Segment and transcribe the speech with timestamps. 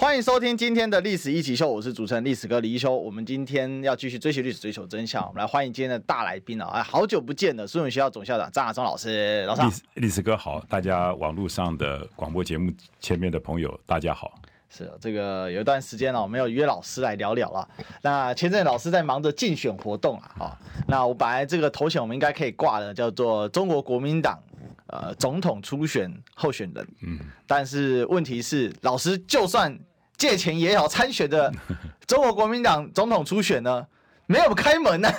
[0.00, 2.96] 欢迎收听今天的历史一起秀，我是主持人历史哥李一修。
[2.96, 5.22] 我们今天要继续追寻历史，追求真相。
[5.28, 6.68] 我们来欢迎今天的大来宾啊！
[6.72, 9.60] 哎，好久不见了，苏永学校总校长张亚中老师，老师。
[9.60, 14.40] 历史历史哥好，大家网络上的广播节目前面的朋友，大家好。
[14.70, 17.68] 是这个有一段时间了，我们有约老师来聊聊了。
[18.00, 20.58] 那前阵老师在忙着竞选活动啊，啊，
[20.88, 24.42] 那我本来这个头衔我们应该可以挂的，叫做中国国民党
[24.86, 26.88] 呃总统初选候选人。
[27.02, 29.78] 嗯，但是问题是，老师就算。
[30.20, 31.50] 借钱也好参选的
[32.06, 33.86] 中国国民党总统初选呢，
[34.26, 35.10] 没有开门呢，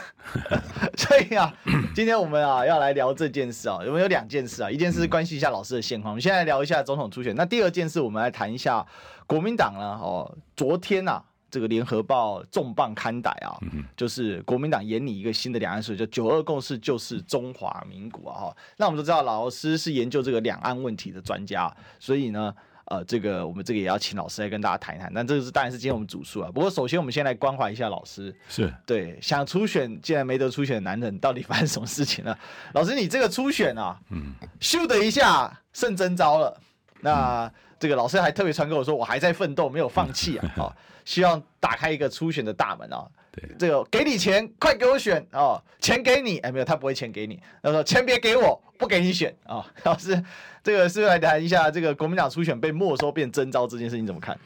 [0.95, 1.51] 所以啊，
[1.95, 7.35] 今天我们啊要来聊这件事啊，我们有两件事啊，一件事关系一下老师的现况，我们现在聊一下总统初选。
[7.35, 8.85] 那第二件事，我们来谈一下
[9.25, 13.57] 国民党呢，哦，昨天啊，这个联合报重磅刊载啊，
[13.97, 22.53] 就是国民党研拟一个新的两岸事，叫“九二共识就是中华民国”啊，那我们都知道老师是研究这个两岸问题的专家，所以呢。
[22.91, 25.09] 呃，这个我们这个也要请老师来跟大家谈一谈。
[25.15, 26.51] 但这个是当然是今天我们主述啊。
[26.53, 32.37] 不过首先我们先来关怀一下老师，是对想初选，竟然没得初选的男人，到底发生什么事情了？
[32.73, 36.59] 老师，你这个初选啊，嗯，咻的一下剩真招了。
[36.99, 40.53] 那、嗯、这个老师还特别传给我说，我还在奋斗，没有放弃啊。
[40.55, 43.07] 好、哦，希望打开一个初选的大门啊。
[43.31, 47.41] 对，这个给你钱，快给我选哦，钱给你，哎，没有，他不会钱给你。
[47.63, 49.65] 他说钱别给我，不给你选啊、哦。
[49.83, 50.23] 老师。
[50.63, 54.37] 这个是来谈一下这个国民党初选被没收变征召这件事情怎么看？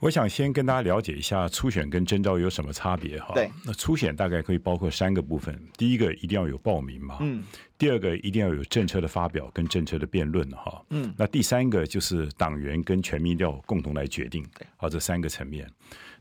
[0.00, 3.32] 我想先跟大家了解一下初选跟征召有什么差别哈。
[3.34, 7.44] 对，那初选大概可以包括三个部分，第一个一定要有报名嘛，嗯，
[7.76, 14.42] 第二个一定要有政策的发表跟政策的辩论哈，嗯，那第三个就是党员跟全民调共同来决定，
[14.78, 15.68] 好，这三个层面。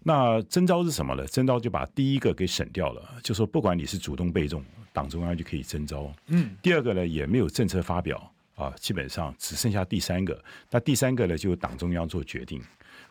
[0.04, 1.26] 那征召是什么呢？
[1.28, 8.30] 征召就把第一个给省掉了，就说不管你是主动被动，党中央就可以征召，嗯，第二个呢也没有政策发表。
[8.56, 10.38] 啊，基本上只剩下第三个，
[10.70, 12.62] 那第三个呢，就由党中央做决定。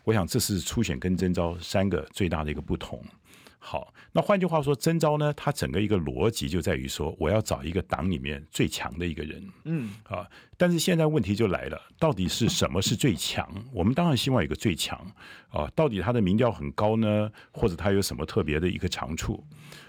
[0.03, 3.03] 我想这是初选跟征召三个最大的一个不同。
[3.61, 9.49] 好，那换句话说，征召呢，它整个一个逻辑就在于说，我要找一个党里面最强的一个人。
[9.65, 13.45] 嗯，啊，但是现在问题就来了，到底是什么是最强？
[13.73, 14.97] 我们当然希望有个最强
[15.49, 19.43] 啊，到底他的民调很高呢，或者他有什么特别的一个长处？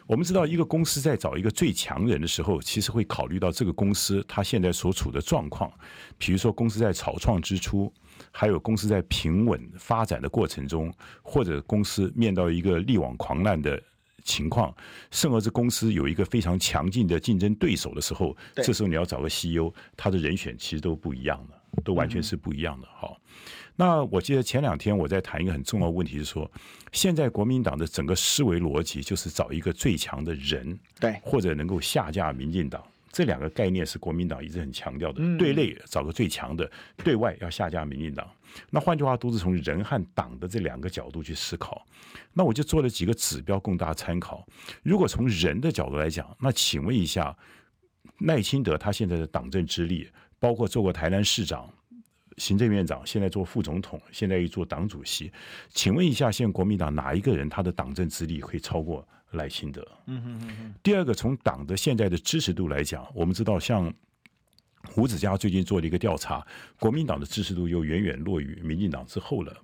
[0.08, 5.72] 我们知道，一个公司在找一个最强人的时候，其实会考虑到这个公司它现在所处的状况。
[6.18, 7.90] 比如说，公司在草创之初，
[8.30, 10.92] 还有公司在平稳发展的过程中，
[11.22, 13.82] 或者公司面到一个力挽狂澜的
[14.24, 14.74] 情况，
[15.10, 22.86] 甚至是公司有一个非常强劲的竞争对手的时候，这时候你要找个 CEO，他的人选其实都不一样的，都完全是不一样的。
[22.86, 23.16] 哈。
[23.76, 26.50] 那我记得前两天我在谈一个很重要的问题，是说，
[26.92, 35.20] 现在国民党的整个思维逻辑就是找一个最强的人，对，或者能够下架民进党，这两个概念是国民党一直很强调的。
[35.36, 36.70] 对内找个最强的，
[37.04, 38.28] 对外要下架民进党。
[38.70, 41.84] 那换句话都是从人和党的这两个角度去思考。
[42.32, 44.46] 那我就做了几个指标供大家参考。
[44.82, 47.36] 如果从人的角度来讲，那请问一下，
[48.20, 51.68] 赖清德他现在的党政之力，包括做过台南市长。
[52.36, 55.30] 行政院长现在做副总统，现在又做党主席，
[55.68, 59.86] 请问一下，现在国民党哪一个人他的党政资历会超过赖清德？
[60.06, 60.74] 嗯哼嗯嗯。
[60.82, 63.92] 第二个，从党的现在的支持度来讲，我们知道，像
[64.88, 66.46] 胡子嘉最近做了一个调查，
[66.78, 69.56] 国民党的支持度又远远落于民进党之后了。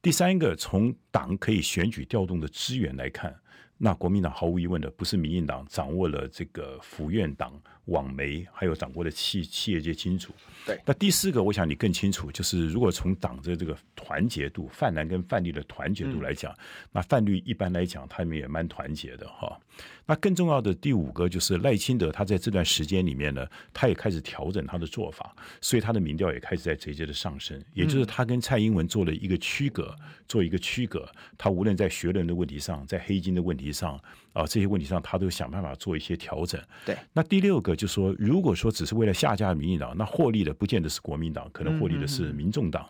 [0.00, 3.34] 第三个，从党可以选举调动的资源来看，
[3.78, 7.60] 那国民党毫无疑问的不是民进党掌握了这个府院党。
[7.86, 10.32] 网媒还有掌握的企企业界清楚。
[10.64, 16.58] 对，那第四个，我想你更清楚，就是如果从党的这个团结度，泛蓝跟泛绿的团结度来讲，嗯、
[16.92, 19.58] 那泛绿一般来讲，他们也蛮团结的哈。
[20.04, 27.62] 那更重要的第五个就是赖清德，他在这段时间里面呢，他也开始调整他的做法，所以他的民调也开始在节节的上升。
[27.72, 29.94] 也就是他跟蔡英文做了一个区隔，
[30.26, 31.08] 做一个区隔。
[31.38, 34.00] 他无论在学人的问题上，在黑金的问题上
[34.36, 36.60] 啊，这些问题上，他都想办法做一些调整。
[36.84, 37.76] 对，那第六个。
[37.76, 42.88] 就说，如果说只是为了下架民进党，那获利的不见得是国民党，可能获利的是民众党。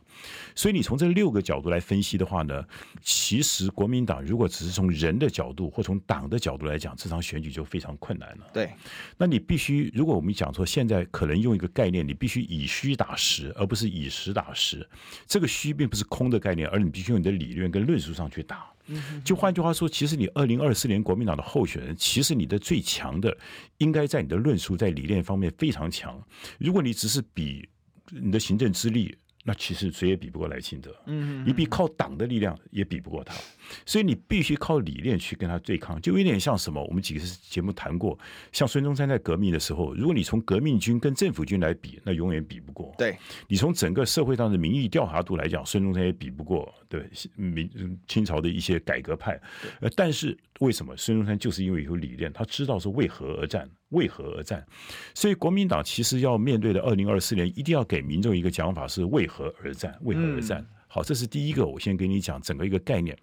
[0.54, 2.64] 所以你从这六个角度来分析的话呢，
[3.02, 8.46] 其实国民党如果只是从人的角度或从党的角度来讲，这场选举就非常困难了。
[8.52, 8.70] 对，
[9.16, 14.88] 那你必须，如果我们讲说现在可能用一个概念，你必须以虚打实，而不是以实打实。
[15.26, 18.66] 这个虚并不是空的概念，而你必须用你的理论跟论述上去打。
[19.24, 23.36] 就换句话说，其实你二零二四年国民党的候选人，其实你的最强的
[23.78, 26.20] 应该在你的论述，在理念方面非常强。
[26.58, 27.68] 如果你只是比
[28.10, 29.16] 你的行政资历。
[29.48, 33.32] 那其实谁也比不过赖清德，嗯，你比靠党的力量也比不过他，
[33.86, 36.82] 所以你必须靠理念去跟他对抗，就有点像什么？
[36.82, 38.18] 我们几个节目谈过，
[38.50, 42.92] 像孙中山在革命的时候，如果你从革命军跟政府军来比，那永远比不过。
[42.98, 43.16] 对，
[43.46, 47.70] 你从整个社会上的民意调查度来讲，孙中山也比不过，对，民
[48.08, 49.40] 清朝的一些改革派。
[49.80, 53.70] 呃，但是为什么孙中山就是因为有理念，他知道是为何而战。
[53.90, 54.64] 为何而战？
[55.14, 59.96] 所以国民党其实要面对的二零二四年，一定要给民众一个讲法是为何而战？
[60.02, 60.64] 为何而战？
[60.96, 63.14] 嗯好，这是第一个，我先跟你讲整个一个概念。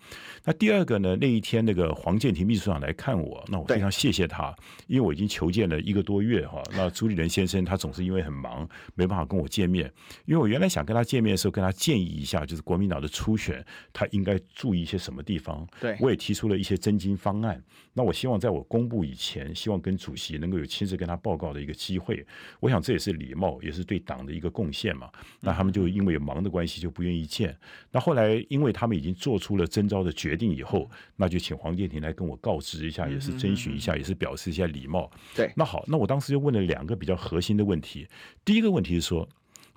[0.44, 1.18] 那第二个呢？
[1.20, 4.56] 那一天那个黄建庭秘书长来看我，那我非常谢谢他，
[4.86, 6.62] 因为我已经求见了一个多月哈。
[6.74, 9.92] 那朱立伦先生他总是因为很忙，没办法跟我见面。
[10.25, 15.68] 因为我原来想跟他见面的时候，跟他建议一下，就是国民党的初选，他应该注意一些什么地方。
[15.81, 17.60] 对，我也提出了一些真金方案。
[17.96, 22.24] 那我希望在我公布以前，希望跟主席能够有亲自跟他报告的一个机会。
[22.60, 25.10] 我想这也是礼貌，也是对党的一个贡献嘛。
[25.40, 27.58] 那他们就因为忙的关系，就不愿意见。
[27.92, 35.12] 那后来，因为他们已经做出了征召的决定以后，那就请黄建庭来跟我告知一下，也是征询一下，也是表示一下礼貌。
[35.36, 38.07] 对，那好，那我当时就问了两个比较核心的问题。
[38.44, 39.27] 第一个问题是说，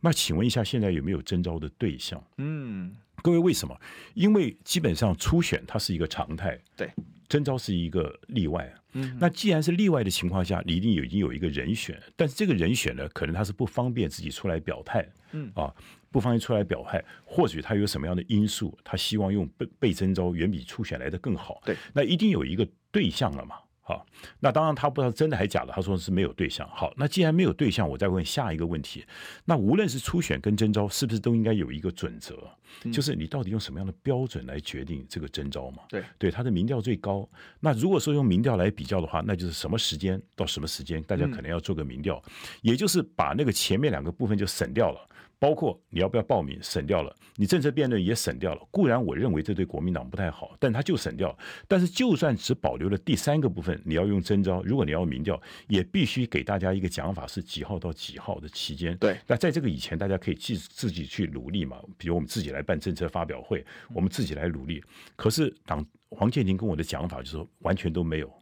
[0.01, 2.23] 那请问一下，现在有没有征召的对象？
[2.39, 3.79] 嗯，各位为什么？
[4.15, 6.91] 因为基本上初选它是一个常态，对，
[7.29, 8.73] 征召是一个例外。
[8.93, 15.07] 嗯，那既然是例外的情况下，你一定有已经有一个人选，但是这个人选呢，可能他是不方便自己出来表态。
[15.33, 15.75] 嗯啊。
[16.09, 21.61] 不方便出来表态，或许他有什么样的因素，他希望用被被征召远比初选来的更好。
[21.63, 23.57] 对，那一定有一个对象了嘛？
[23.89, 24.05] 好，
[24.41, 26.69] 那当然他不知道真的还假的，他说是没有对象。
[26.75, 29.05] 好，那既然没有对象，我再问下一个问题：
[29.45, 32.37] 那无论是初选跟征招，是不是都应该有一个准则？
[32.83, 35.85] 嗯、就是你到底用什么样的标准来决定这个征招嘛？
[35.89, 37.29] 对，对，他的民调最高。
[37.61, 45.09] 那如果说用民调来比较的话，那就是什么时间到什么时间，大家可能要做个民调，嗯、也就是把那个前面两个部分就省掉了。
[45.39, 48.67] 包括你要不要报名，省掉了；你政策辩论也省掉了。
[48.71, 51.37] 固然我认为这对国民党不太好，但他就省掉。
[51.69, 58.97] 但是就算只保留了第三个部分，你要用征召，如果你要民调，也必须给大家一个讲法，是几号到几号的期间。
[58.97, 61.79] 对，那在这个以前，大家可以自自己去努力嘛。
[61.99, 64.83] 比如我们自己来办政策发表会，我们自己来努力。
[65.17, 68.33] 可是党黄建庭跟我的讲法就是说，完全都没有。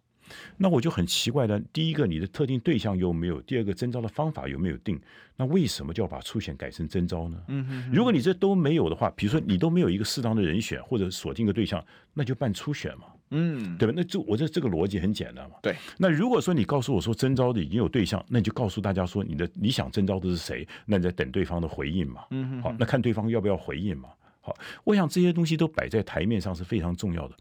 [0.56, 3.40] 那我就很奇怪的，第一个你的特定对象有没有？
[3.42, 5.00] 第二个征招的方法有没有定？
[5.36, 7.42] 那为什么就要把初选改成征招呢？
[7.48, 13.06] 嗯哼，如果你这都没有的话，比如说你都没有一个适当的人选或者锁定个对象，那就办初选嘛。
[13.30, 13.92] 嗯，对吧？
[13.96, 15.56] 那就我这这个逻辑很简单嘛。
[15.60, 15.74] 对。
[15.98, 20.66] 那如果说你告诉我说征招的已经有对象，那你就告诉大家说你的你想征招的是谁？
[20.86, 22.24] 那你在等对方的回应嘛。
[22.30, 22.62] 嗯哼。
[22.62, 24.10] 好，那看对方要不要回应嘛。
[24.40, 24.54] 好，
[24.84, 27.34] 我想这些东西都摆在台面上是非常重要的。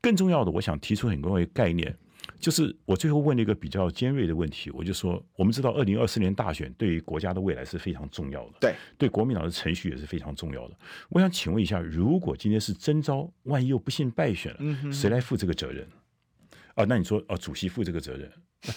[0.00, 1.96] 更重要的，我想提出很多概念。
[2.38, 10.76] 就是我最后问了一个比较尖锐的问题，我就说，我们知道二零二四年大选对于国家的未来是非常重要的，对，对国民党的程序也是非常重要的。
[11.08, 15.86] 我想请问一下，如果今天是征召，万一又不幸败选了，谁来负这个责任？
[16.74, 18.30] 啊，那你说啊，主席负这个责任，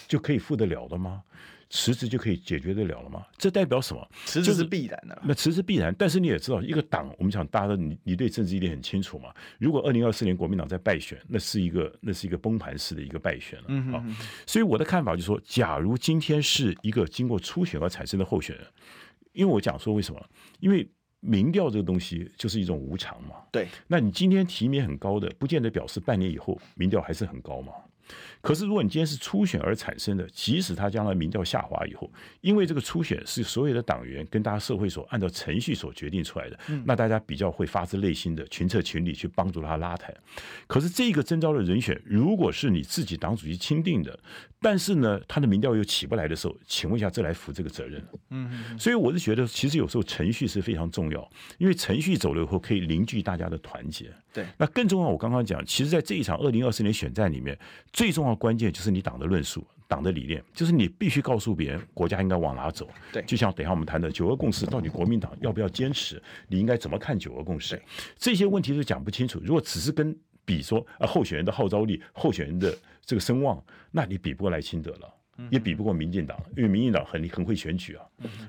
[0.06, 1.22] 就可以负得了的吗？
[1.68, 3.24] 辞职就可以解决得了了吗？
[3.36, 4.08] 这代表什么？
[4.24, 5.14] 辞职是必然的。
[5.16, 9.34] 就是、那辞职必然，但是你也知道，一个党，我们想大家都你你对政治一定很清楚嘛。
[9.58, 13.64] 如果二零二四年国民党在败选，那是一个那是一个崩盘式的一个败选了。
[13.68, 14.16] 嗯哼哼。
[14.46, 18.66] 所以我的看法就是说，假如今天是一个经过初选而产生的候选人，
[19.32, 20.24] 因为我讲说为什么？
[20.60, 20.88] 因为
[21.20, 23.36] 民调这个东西就是一种无常嘛。
[23.50, 23.66] 对。
[23.88, 27.72] 那你今天提名很高的，不见得表示半年以后民调还是很高嘛。
[28.46, 32.08] 可是，如果你今天是初选而产生的，即使他将来民调下滑以后，
[32.42, 40.14] 因为这个初选是所有的党员跟大家社会所按照程序所决定出来的，那大家比较会发自内心的群策群力去帮助他拉抬。
[40.68, 44.16] 可是这个征召的人选，如果是你自己党主席钦定的，
[44.60, 48.00] 但是呢，他的民调又起不来的时候，请问一下，这来负这个责任？
[48.30, 54.08] 嗯，所以我是觉得，其实有时候程序是非常重要，因为程序走了以后，可以凝聚大家的团结。
[54.32, 57.58] 对，那更重要，我刚刚讲，其实在这一场二零二四年选战里面，
[57.90, 62.88] 最重要的关键就是你党的论述、党的理念，就是你必须告诉别人国家应该往哪走。
[63.12, 66.22] 对，就像等一下我们谈的九二共识，到底国民党要不要坚持？
[66.48, 67.80] 你应该怎么看九二共识？
[68.16, 69.40] 这些问题都讲不清楚。
[69.42, 75.14] 如果只是跟比说啊候选人的号召力、候选人的这个声望，那你比不过赖清德了，
[75.50, 78.04] 也比不过民进党，因为民进党很很会选举啊。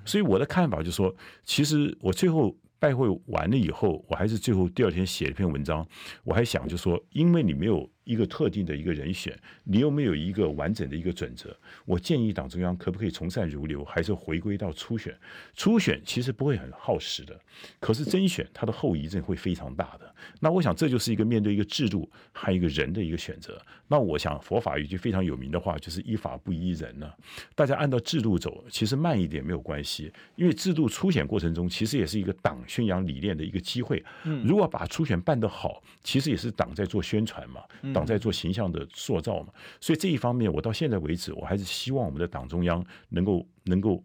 [0.06, 2.56] 所以我的看法就是说，其实我最后。
[2.80, 5.84] 拜会完了以后，我还是最后第二天写了一篇文章。
[6.24, 11.56] 我还想就说，因为你没有一个特定的一个人选，你有没有一个完整的一个准则？
[11.86, 15.14] 我建议党中央可不可以从善如流，还是回归到初选？
[15.54, 17.38] 初选其实不会很耗时的，
[17.82, 20.16] 可是甄选它的后遗症会非常大的。
[20.40, 23.62] 那我想这就是一个面对一个制度还有一个人的一个选择。
[23.90, 27.12] 那我想佛法有一句非常有名的话，就是依法不依人呢。
[27.56, 34.04] 大家按照制度走，其实慢一点没有关系，因为制度初选过程中其实也是一个党宣扬理念的一个机会。
[34.44, 37.62] 如果把初选办得好，其实也是党在做宣传嘛，
[37.98, 39.54] 党在做形象的塑造嘛。
[39.82, 44.04] 所以这一方面，我到现在为止，我还是希望我们的党中央能够能够。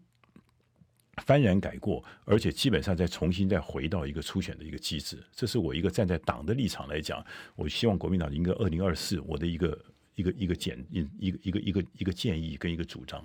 [1.27, 7.23] 幡然改过，而且基本上再重新再回到一个初选的一个机制，这是我一个站在党的立场来讲，
[7.55, 9.79] 我希望国民党应该二零二四我的一个
[10.15, 13.23] 一个一个建一一个一个一个一个建议跟一个主张。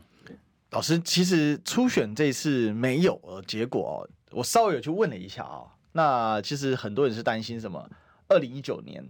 [0.73, 7.89] 老师，其实初选这次没有结果，我稍微有去问了一下啊，那其实很多人是担心什么？
[8.29, 9.09] 二零一九年。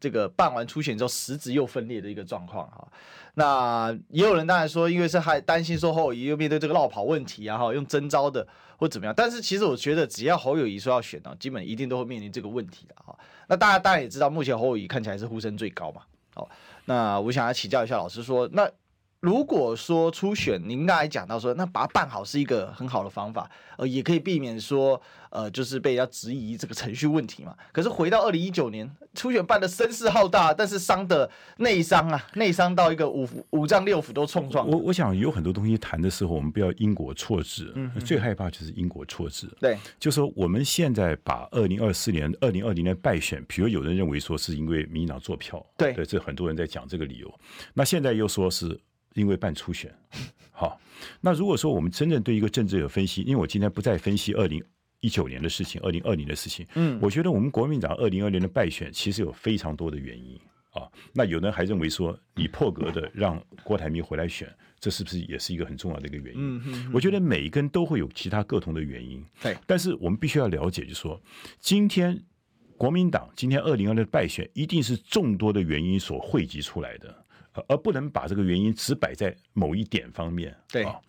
[0.00, 2.88] 这个办完初选之后，实质又分裂的一个状况哈，
[3.34, 8.46] 那也有人当然说，因为是还担心说侯友谊又面对这个落跑问题啊哈，用征招的
[8.78, 13.14] 或怎么样，但是其实我觉得只要侯友谊说要选呢，基本一定都会面临这个问题的哈。
[13.46, 16.02] 那大家当然也知道，目前侯友谊看起来是呼声最高嘛，
[16.34, 16.48] 好，
[16.86, 18.66] 那我想要请教一下老师说，那。
[19.20, 27.54] 如果说初选，您刚才讲到说，那把它办好是一个很好的方法，呃，也可以避免说，呃，就是被人家质疑这个程序问题嘛。
[27.70, 34.66] 可是回到二零一九年，初选办的声势浩大，但是伤的内伤啊，内伤到一个五五脏六腑都冲撞。
[34.66, 39.46] 我我想有很多东西谈的时候，我们不要因果错置，嗯，最害怕就是因果错置。
[39.60, 47.30] 对，就说我们现在把二零二四年、二零二零年败选，比如有人认为说是因为民进党做票，对，对，这很多人在讲这个理由。
[47.74, 48.80] 那现在又说是。
[49.14, 49.92] 因为办初选，
[50.52, 50.80] 好，
[51.20, 54.62] 那如果说我们真正对一个政治有分析，因为我今天不再分析二零
[55.00, 60.38] 一九年的事情，二零二零的事情，嗯，我觉得我们国民党二零二零的败选其实有非常多的原因
[60.70, 60.88] 啊。
[61.12, 64.48] 那有人还认为说，你破格的让郭台铭回来选，
[64.78, 66.40] 这是不是也是一个很重要的一个原因？
[66.40, 69.56] 嗯嗯，我觉得每一个人都会有其他各同的原因，对。
[69.66, 71.20] 但是我们必须要了解，就是说，
[71.58, 72.22] 今天
[72.76, 77.19] 国民党今天二零二零的败选，一定是众多的原因所汇集出来的。
[77.68, 80.56] 而不能把这个原因只摆在某一点方面。
[80.70, 81.00] 对啊，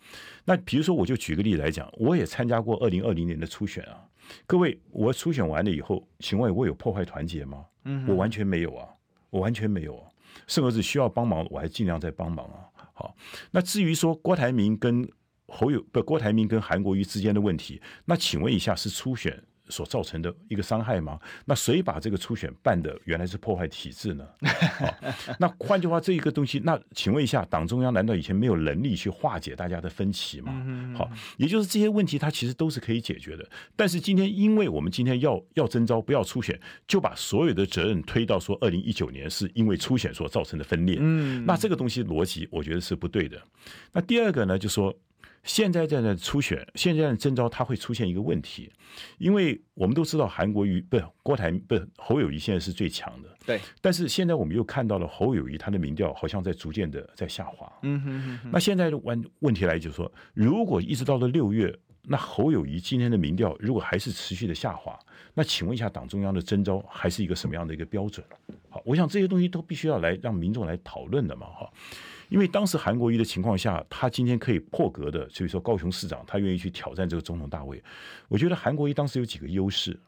[0.44, 4.04] 那比如说，我就举个例子来讲，我也参加过二零二零年的初选啊。
[4.46, 7.66] 各位，我初选完了以后，请问我有破坏团结吗？
[7.84, 8.88] 嗯，我完全没有啊，
[9.30, 10.08] 我完全没有啊。
[10.46, 12.64] 甚至需要帮忙，我还尽量在帮忙啊。
[12.94, 13.16] 好，
[13.50, 15.06] 那至于说郭台铭跟
[15.46, 21.18] 侯友不，郭台铭跟韩国瑜之间的问题，那请问一下，是初选所造成的一个伤害吗？
[21.46, 24.28] 那谁把这个初选办的原来是破坏体制呢？
[25.40, 30.52] 那换句话，这一个东西，那请问一下，党中央难道以前没有能力去化解大家的分歧吗？
[30.94, 33.48] 好，也就是这些问题，它其实都是可以解决的。
[33.74, 40.98] 但是今天，因为我们今天要要征召，不要初选，就把所有的责任推到说，二零一九年是因为初选所造成的分裂。
[41.00, 43.40] 嗯，那这个东西逻辑，我觉得是不对的。
[43.92, 44.94] 那第二个呢，就说。
[45.44, 48.70] 现在在那初选，现在的征召，它会出现一个问题，
[49.18, 53.60] 因为我们都知道韩国瑜不是郭台不是侯友谊现在是最强的，对。
[53.80, 58.50] 但是现在我们又看到了侯友谊他的民调好像在逐渐的在下滑，嗯哼哼。
[58.52, 64.96] 那现在的问问题来就是说，如果一直到了六月，那侯友谊今天的民调如果还是持续的下滑，
[65.34, 68.24] 那请问一下党中央的征召还是一个什么样的一个标准？
[68.68, 71.68] 好，我想这些东西都必须要来让民众来讨论的嘛，哈。
[72.32, 77.82] 因为当时韩国瑜的情况下，他今天可以破格的，所以说高雄市长他愿意去挑战这个总统大位。
[78.26, 80.00] 我觉得韩国瑜当时有几个优势，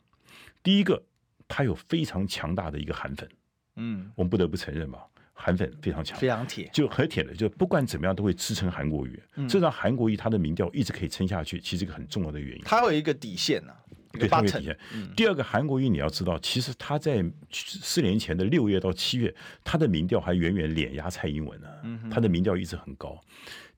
[0.63, 1.03] 第一个，
[1.47, 3.29] 他有非常强大的一个韩粉，
[3.77, 5.05] 嗯，我们不得不承认吧，
[5.35, 12.65] 韩粉非常强，非常铁，就很铁的，就不管怎么样都会支撑韩国瑜，这让韩国瑜他的民调一直可以撑下去，其实一个很重要的原因。
[12.65, 13.79] 他有一个底线呢、啊。
[14.19, 14.79] 对，他有底线。
[15.17, 21.69] 第二个，韩国瑜你要知道，其实他在四年前的六月到七月，他的民调还远远碾压蔡英文呢。
[22.11, 23.21] 他的民调一直很高。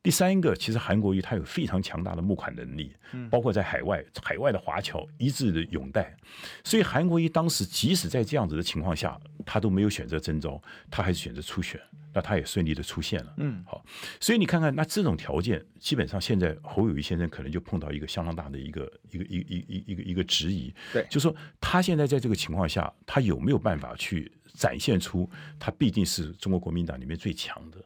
[0.02, 2.94] 第三个，其实韩国瑜他有非常强大的募款能力，
[3.28, 6.16] 包括在海外，海外的华侨一致的拥戴，
[6.62, 10.62] 所以韩国瑜当时即使在这样子的情况下，他都没有选择征召，
[10.92, 11.80] 他还是选择初选，
[12.16, 13.34] 那他也顺利的出现了。
[13.36, 13.84] 嗯，好，
[14.18, 27.76] 所以你看看，那这种条件，基本上现在侯友谊先生可能就碰到一个相当大的一个一个一一一一个一个质疑，对，就是说他现在在这个情况下，他有没有办法去展现出他毕竟是中国国民党里面最强的？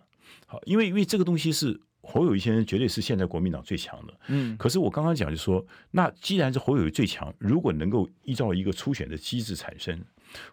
[0.47, 1.81] 好，因为因为这个东西是。
[2.03, 10.03] 侯友谊先生绝对是现在国民党最强的，嗯，可是我刚刚讲就说，那既然是侯友谊最强，如果能够依照一个初选的机制产生，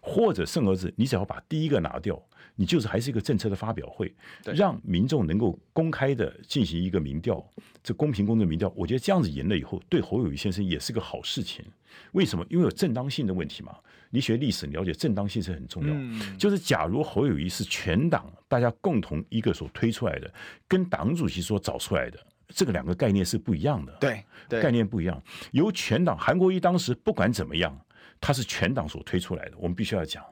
[0.00, 2.20] 或者甚而至，你只要把第一个拿掉，
[2.56, 4.14] 你就是还是一个政策的发表会，
[4.54, 7.44] 让民众能够公开的进行一个民调，
[7.82, 11.64] 这公平公正民调，我觉得这样子赢了以后，对侯友谊先生也是个好事情。
[12.12, 12.44] 为什么？
[12.48, 13.76] 因为有正当性的问题嘛。
[14.10, 15.92] 你学历史，了解正当性是很重要。
[15.92, 20.32] 嗯、就是假如侯友谊是全党大家共同一个所推出来的，
[20.66, 22.18] 跟党主席所找出来的，
[22.48, 23.92] 这个两个概念是不一样的。
[24.00, 25.22] 对，对概念不一样。
[25.50, 27.78] 由全党，韩国瑜当时不管怎么样，
[28.20, 30.24] 他是全党所推出来的，我们必须要讲。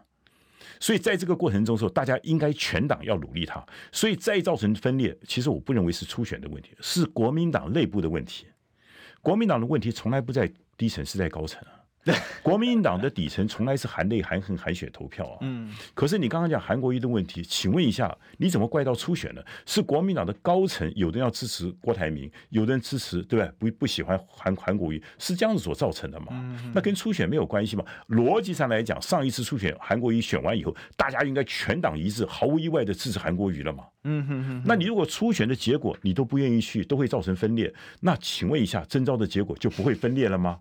[0.78, 3.64] 所以在这个过程中的时候，大家应该全党要努力他。
[3.92, 8.46] 所以再造成分裂，其实我不认为是初选的问题，是国民党内部的问题。
[9.22, 11.75] 国民党的问题从来不在低层，是在高层啊。
[12.42, 15.38] 国民党的底层从来是含泪含恨含血投票啊。
[15.40, 15.74] 嗯。
[15.94, 19.42] 可是你刚刚讲韩国瑜的问题，请问一下，你怎么怪到初选呢？
[19.64, 23.70] 是国民党的高层有的人要支持郭台铭，有的人支持，对不对？
[23.70, 26.26] 不不喜欢韩韩国瑜，是这样子所造成的嘛？
[26.30, 26.72] 嗯。
[26.74, 27.84] 那跟初选没有关系嘛？
[28.08, 33.84] 逻辑上来讲，上一次初选韩国瑜选完以后，大家应该全党一致，毫无意外的支持韩国瑜了嘛？
[34.04, 34.62] 嗯哼哼。
[34.64, 40.60] 那你如果初选的结果你都不愿意去，都会造成分裂，那请问一下，征召的结果就不会分裂了吗？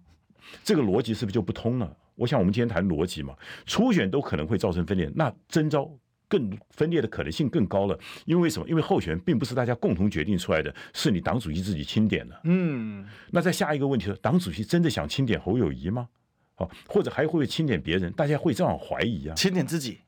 [0.63, 1.95] 这个逻辑是不是就不通了？
[2.15, 3.35] 我想我们今天谈逻辑嘛，
[3.65, 5.91] 初选都可能会造成分裂，那征召
[6.29, 7.99] 更分裂的可能性更高了。
[8.23, 8.67] 因为什么？
[8.69, 12.39] 因为候选人并不是大家共同决定出来的，是你党主席自己钦点的。
[12.45, 16.07] 嗯，那再下一个问题是，党主席真的想钦点侯友谊吗？
[16.55, 18.09] 哦，或者还会不会钦点别人？
[18.13, 19.35] 大家会这样怀疑啊？
[19.35, 19.99] 钦点自己，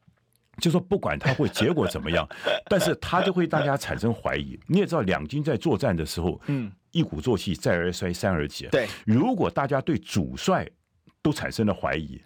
[0.62, 2.26] 就说不管他会结果怎么样，
[2.70, 4.58] 但是他就会大家产生怀疑。
[4.68, 6.72] 你也知道，两军在作战的时候，嗯。
[6.92, 8.68] 一鼓作气，再而衰，三而竭。
[8.70, 10.68] 对，如果大家对主帅
[11.22, 12.22] 都产生了怀疑，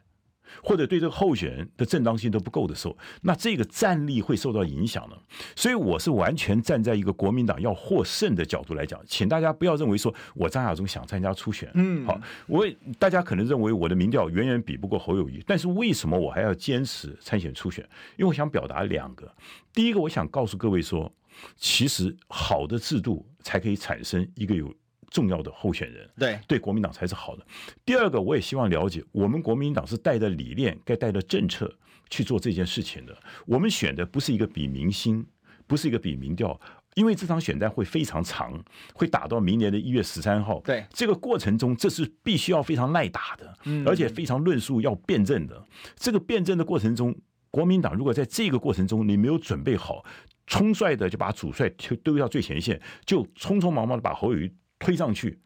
[0.61, 5.15] 或者对这个候选人的正当性都不够的时候，那这个战力会受到影响呢。
[5.55, 11.71] 所以我是完全站在一个国民党要获胜的角度来讲，请大家不要认为说我张亚中想参加初选。
[11.73, 12.67] 嗯，好，我
[12.99, 17.83] 大家可能认为我的民调远远比不过侯友谊，但是为什么我还要坚持参选初选？
[18.17, 19.33] 因为我想表达两个。
[19.73, 21.11] 第一个，我想告诉各位说。
[21.55, 24.73] 其实好的制度才可以产生一个有
[25.09, 27.45] 重要的候选人，对对，国民党才是好的。
[27.83, 31.73] 第二个，我也希望了解，我们国民党是带着理念、该带的政策
[32.09, 33.17] 去做这件事情的。
[33.45, 35.25] 我们选的不是一个比明星，
[35.67, 36.57] 不是一个比民调，
[36.95, 40.61] 因为这场选战会非常长，会打到明年的一月十三号。
[40.61, 45.67] 对这个过程中，这是必须要非常耐打的，而且非常论述要辩证的。
[45.97, 47.13] 这个辩证的过程中，
[47.51, 50.03] 国民党如果在这个过程中你没有准备好。
[50.47, 55.39] 冲帅的就把主帅推丢到最前线，就匆匆忙忙的把侯友谊推上去，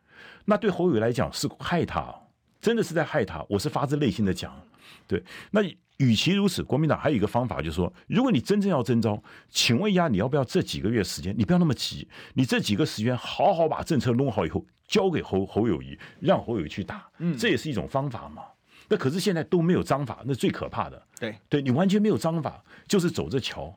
[0.46, 2.12] 那对侯友谊来讲是害他，
[2.60, 3.46] 真的是在害他。
[3.48, 4.52] 我是发自内心的讲，
[5.06, 5.24] 对。
[5.52, 5.62] 那
[5.98, 11.36] 与其如此，国民党还有一个方法，就是说，如果你真正要征召，请问一下，你要不要这几个月时间？
[11.38, 18.42] 你不要那么急，你这几个时间好好把政策弄好以后，交给侯侯友谊，让侯友谊去打，嗯，这也是一种方法嘛。
[18.88, 23.74] 那可是现在都没有章法，那最可怕的，对，对你完全没有章法，就是走着瞧。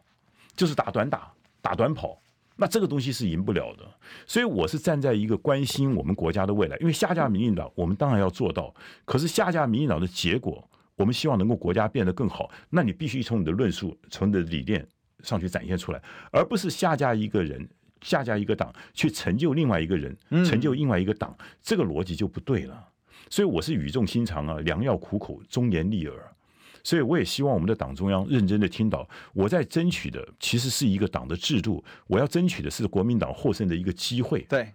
[0.57, 2.21] 就是打短打，打短跑，
[2.57, 3.85] 那这个东西是赢不了的。
[4.27, 8.75] 所以我是站在一个关心我们国家的未来，因为下架民进党，我们当然要做到。
[9.05, 14.85] 可是下架民进党的结果，我们希望能够国家变得更好，那你必须从你的论述、从你的理念
[15.23, 17.69] 上去展现出来，而不是下架一个人、
[18.01, 22.89] 下架一个党去成就另外一个人、成就另外一个党，这个逻辑就不对了。
[23.31, 26.17] 所以我是语重心长啊，良药苦口，忠言逆耳。
[26.85, 34.41] 所以我也希望我们的党中央认真的听到，我在争取的其实是一个党的制度，我要争取的是国民党获胜的一个机会。
[34.49, 34.73] 对，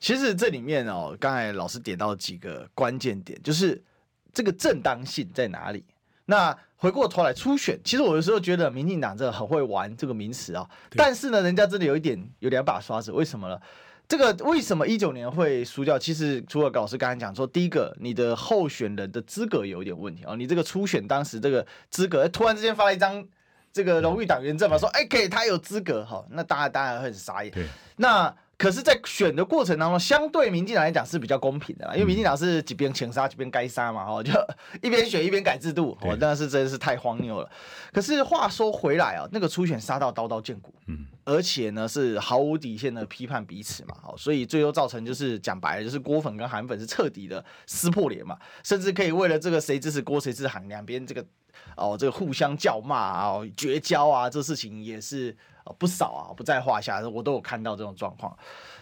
[0.00, 3.80] 其实这里面哦，刚才老师点到几个关键点，就是
[4.32, 5.84] 这个正当性在哪里？
[6.24, 13.60] 那回过头来初选，其实我有时候觉得民进党真的很会玩这个名词啊，但是呢，人家真的有一点有两把刷子，为什么呢？
[14.08, 15.98] 这个为什么一九年会输掉？
[15.98, 23.26] 其实除了老师刚才讲说，第一个你的候选人的资格有一点问题啊，你这个初选当时这个资格突然之间发了一张
[23.72, 27.52] 这个荣誉党员证嘛，说哎给他有资格哈，那大家当然会很傻眼。
[27.96, 34.30] 那可是，在选的过程当中，相对民进党来讲是比较公平的啦，因为民进党是几边请杀几边该杀嘛，哈，就
[34.80, 37.50] 一边选一边改制度，哦，但是真的是太荒谬了。
[37.92, 51.24] 可是话说回来啊，那个初选杀到刀刀见骨，嗯，而且呢是毫无底线的批判彼此嘛，好，所以最后造成就是讲白了，就是郭粉跟韩粉是彻底的撕破脸嘛，甚至可以为了这个谁支持郭谁支持韩，两边这个
[51.76, 55.36] 哦这个互相叫骂啊、绝交啊，这事情也是。
[55.78, 58.36] 不少啊，不在话下，我都有看到这种状况。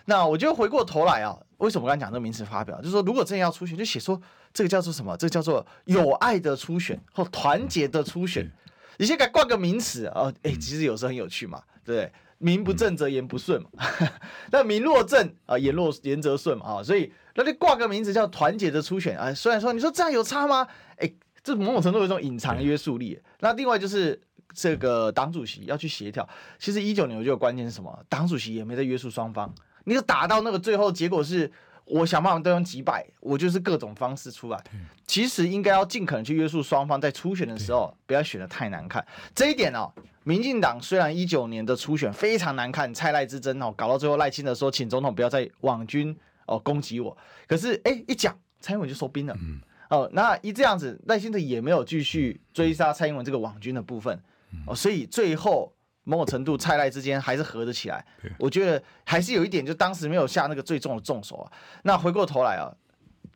[0.06, 2.78] 那我就回过头来啊，为什么刚才讲这个名词发表？
[2.78, 4.18] 就是说，如果真的要初选，就写说
[4.54, 5.14] 这个叫做什么？
[5.18, 8.50] 这个叫做有爱的初选或团结的初选。
[8.96, 12.12] 你先给冠个名词啊，哎，其实有时候很有趣嘛，对不对？
[12.40, 13.70] 名不正则言不顺嘛。
[14.50, 19.32] 那名若正啊，言若言则顺嘛啊，所以那就挂个名字叫团结的初选啊。
[19.32, 20.66] 虽然说你说这样有差吗？
[20.96, 21.08] 哎，
[21.44, 23.20] 这某种程度有一种隐藏约束力。
[23.38, 24.20] 那另外就是。
[24.52, 28.04] 这个党主席要去协调，其实一九年我觉得关键是什么？
[28.08, 31.48] 党主席也没在约束双方，你就打到那个最后结果是
[31.90, 34.64] 我想办法都用几百，我就是各种方式出来。
[35.06, 39.04] 其实应该要尽可能去约束双方，在初选的时候不要选得太难看。
[39.34, 47.16] 这一点哦，民进党虽然一九年的初选非常难看，蔡赖之争哦，搞到最后赖清德说，请总统不要再网军哦攻击我。
[47.48, 49.36] 可是哎，一讲蔡英文就收兵了。
[49.40, 49.60] 嗯。
[49.90, 54.22] 哦，那一这样子，赖清德也没有继续追杀蔡英文这个网军的部分。
[54.66, 55.72] 哦，所以最后。
[56.04, 58.04] 某种程度，蔡赖之间还是合得起来。
[58.38, 61.52] 我觉得还是有一点，就当时没有下那个最重的重手啊。
[61.84, 62.72] 那回过头来啊，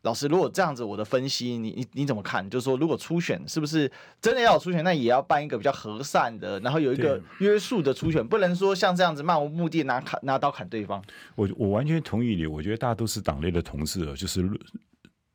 [0.01, 2.47] 老师，如果这样子，我的分析，你你你怎么看？
[2.49, 11.03] 就是说，如果初选是不是真的要有初选，那也要办一个比较和善的，然后有一个约束的初选，不能说像这样子漫无目的拿砍拿刀砍对方。
[11.35, 14.47] 我我完全同意你，我觉得大家都是党内的同志，就是。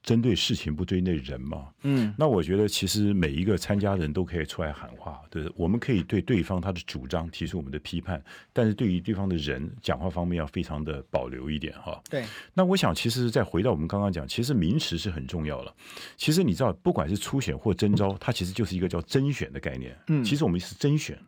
[0.02, 12.00] 针对事情不针对人嘛，嗯，那我觉得其实每一个参加人都可以出来喊话，对，我们可以对对方他的主张提出我们的批判，但是对于对方的人讲话方面要非常的保留一点哈。
[12.08, 15.74] 对，那我想其实再回到我们刚刚讲，其实名词是很重要了。
[16.16, 19.96] 其实你知道，不管是初选或征招，它其实就是一个叫甄选的概念。
[20.08, 21.18] 嗯，其实我们是甄选。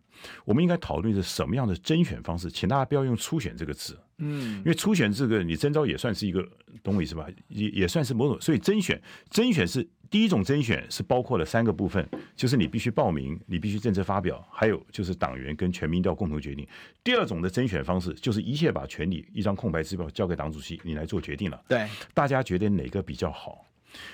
[0.45, 6.47] 我们应该讨论的是什么样的甄选方式，请大家不要用初选这个词，嗯，因为初选这个你征召也算是一个，
[6.83, 7.27] 懂我意思吧？
[7.49, 16.67] 也也算是某种，所以甄选，甄选是第一种甄选是包括了三个部分，就是你必须报名，你必须政策发表，还有就是党员跟全民调共同决定。
[17.03, 21.63] 第二种的甄选方式就是一切把权力一张空白支票交给党主席，你来做决定了。
[21.69, 23.67] 对，大家觉得哪个比较好？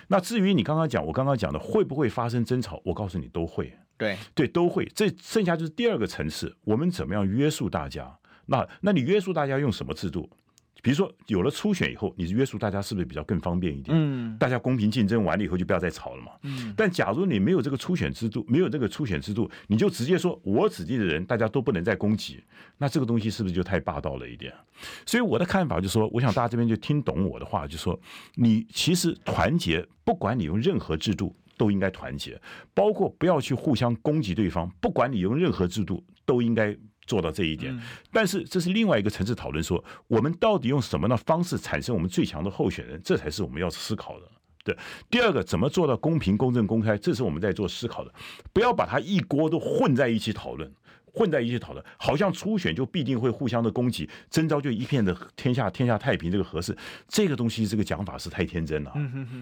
[0.08, 2.80] 那至于你刚刚讲，我刚刚讲的会不会发生争吵？
[2.84, 3.72] 我告诉你都会。
[3.96, 4.84] 对对，都会。
[4.94, 8.18] 这剩下就是第二个层次，我们怎么样约束大家？
[8.46, 10.30] 那那你约束大家用什么制度？
[10.82, 13.96] 比如说有了初选以后，你约束大家是不是比较更方便一点？
[13.98, 16.32] 嗯，大家公平竞争完了以后就不要再吵了嘛。
[16.42, 22.42] 嗯，但假如你没有这个初选制度，没有这个初选制度，你就直接说我指定的人大家都不能再攻击，
[22.76, 24.52] 那这个东西是不是就太霸道了一点？
[25.04, 27.98] 所以我的看法就是说，我想大家这边就听懂我的话，就是说
[28.34, 31.34] 你其实团结，不管你用任何制度。
[31.58, 32.40] 都应该团结，
[32.72, 34.70] 包括不要去互相攻击对方。
[34.80, 36.72] 不管你用任何制度，都应该
[37.08, 37.76] 做到这一点。
[38.12, 44.26] 但是这是另外一个层次讨论，说我们到底用什么样的方式产生我们最强的候选人，这才是我们要思考的。
[44.62, 44.76] 对，
[45.10, 48.14] 第二个怎么做到公平、公正、公开，这是我们在做思考的。
[48.52, 50.72] 不要把它一锅都混在一起讨论。
[51.10, 56.76] 混在一起讨论，好像初选就必定会互相的攻击，征召就一片的天下天下太平，这个合适？
[57.08, 58.92] 这个东西这个讲法是太天真了。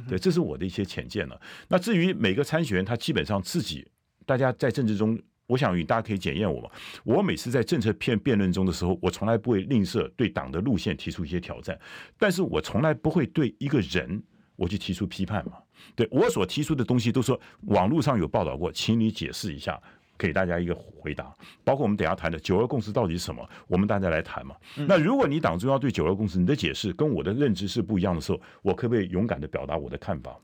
[0.08, 1.38] 对，这是我的一些浅见了。
[1.68, 3.86] 那至于每个参选人，他基本上自己，
[4.24, 6.70] 大家在政治中，我想与大家可以检验我嘛。
[7.04, 11.78] 我每次在政策片辩论中的时候，我从来不会吝啬对党的路线提出一些挑战，
[12.18, 14.22] 但是我从来不会对一个人
[14.56, 15.58] 我去提出批判嘛。
[15.94, 19.80] 对我所提出的东西，都说网络上有报道过，请你解释一下。
[20.18, 21.30] 给大家一个回答，
[21.62, 24.56] 包括我们等下谈的九二共识到底是什么，我们大家来谈嘛。
[24.74, 30.34] 那如果你党中央对九二共识你的解释跟我的认知是不一样的时候，我可不可以勇敢的表达我的看法？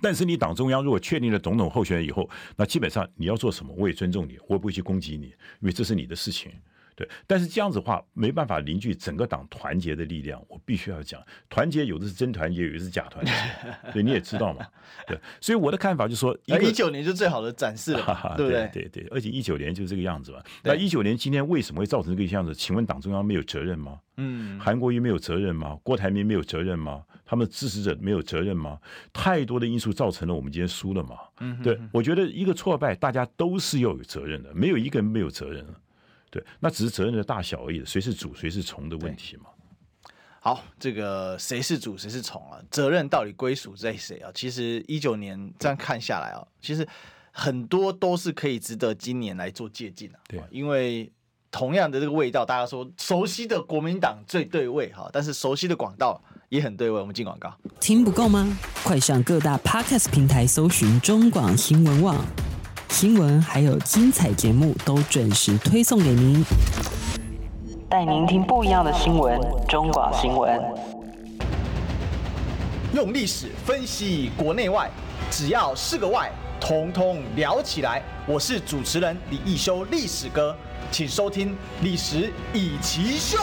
[0.00, 6.52] 但是你党中央如果确定了总统候选人以后，那基本上你要做什么，我也尊重你，我不会去攻击你，因为这是你的事情。
[7.00, 10.38] 对，但是这样子的话没办法凝聚整个党团结的力量。
[10.48, 13.32] 我必须要讲，团结有的是真团结，有的是假团结。
[13.90, 14.66] 对，你也知道嘛。
[15.06, 18.68] 对，所以我的看法就是说，一九年就最好的展示了，对不对？
[18.70, 20.42] 对对，而且一九年就是这个样子嘛。
[20.62, 22.54] 那一九年今天为什么会造成这个样子？
[22.54, 23.98] 请问党中央没有责任吗？
[24.18, 25.78] 嗯，韩国瑜没有责任吗？
[25.82, 27.02] 郭台铭没有责任吗？
[27.24, 28.78] 他们支持者没有责任吗？
[29.12, 31.16] 太多的因素造成了我们今天输了嘛。
[31.38, 35.64] 嗯，对，我觉得一个挫败，大家都是要有责任的，没有一个人没有责任。
[36.30, 39.46] 对，那只是责任的大小而已，谁是主谁是从的问题嘛。
[40.42, 42.58] 好，这个谁是主谁是从啊？
[42.70, 44.30] 责任到底归属在谁啊？
[44.34, 46.86] 其实一九年这样看下来啊，其实
[47.30, 50.18] 很多都是可以值得今年来做借鉴的。
[50.28, 51.12] 对，因为
[51.50, 56.98] 同样的这个味道，大家说熟悉的国民党最对味哈，但是熟悉的广道也很对味。
[56.98, 58.56] 我们进广告，听不够吗？
[58.82, 62.24] 快上各大 Podcast 平台搜寻中广新闻网。
[62.90, 66.44] 新闻还有精彩节目都准时推送给您，
[67.88, 69.40] 带您听不一样的新闻。
[69.68, 70.60] 中广新闻
[72.92, 74.90] 用历史分析国内外，
[75.30, 78.02] 只要是个“外”，统统聊起来。
[78.26, 80.54] 我是主持人李一修，历史哥，
[80.90, 81.50] 请收听
[81.82, 83.38] 《历史以奇秀》。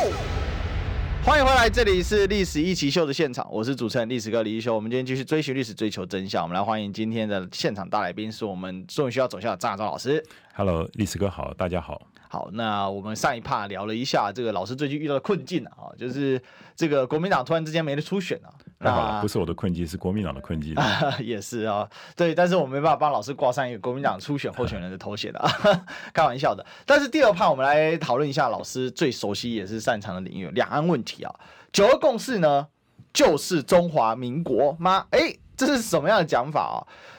[1.28, 4.74] 欢迎回来，这里是历史一奇秀的现场，我是主持人历史哥李一修。
[4.74, 6.42] 我们今天继续追寻历史，追求真相。
[6.42, 10.24] 我们来欢迎今天的现场大来宾，是我们中文学校走校的张亚洲老师。
[10.56, 12.02] Hello，历史哥好，大家好。
[12.30, 16.42] 好，那我们上一趴聊了一下这个老师最近遇到的困境啊，就是
[16.78, 18.54] 这个国民党突然之间没得初选了。
[18.80, 20.76] 那好了，不是我的困境，是国民党的困境。
[21.20, 25.52] 也是啊，对，但是我没办法帮老师挂上一个国民党初选候选人的头衔的，
[26.14, 26.64] 开玩笑的。
[26.86, 31.34] 但是第二趴，我们来讨论一下老师最熟悉也是擅长的领域——两岸问题啊。
[31.72, 32.68] 九二共识呢？
[33.14, 35.08] 就是中华民国吗？
[35.10, 36.78] 哎，这是什么样的讲法啊？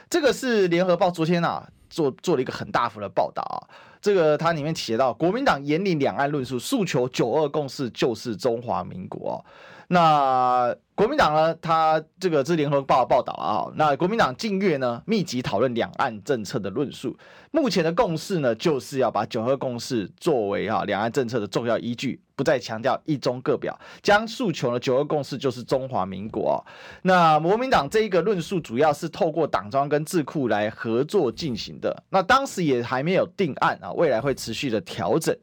[0.08, 3.58] 这个是联合报昨天啊做做了一个很大幅的报道啊。
[4.00, 9.36] 这个它里面写到，国民党严领两岸论述，诉求九二共识就是中华民国啊。
[9.90, 11.55] 那国民党呢？
[11.62, 13.72] 他这个是联合报的报道啊。
[13.77, 17.16] 那国民党近月呢，密集讨论两岸政策的论述。
[17.53, 26.62] 目前的共识呢，就是要把九二共识作为啊两岸政策的重要依据，不再强调一中各表，将诉求呢九二共识就是中华民国。
[27.01, 32.05] 那国民党这一个论述主要是透过党章跟智库来合作进行的。
[32.11, 35.35] 那当时也还没有定案啊，未来会持续的调整。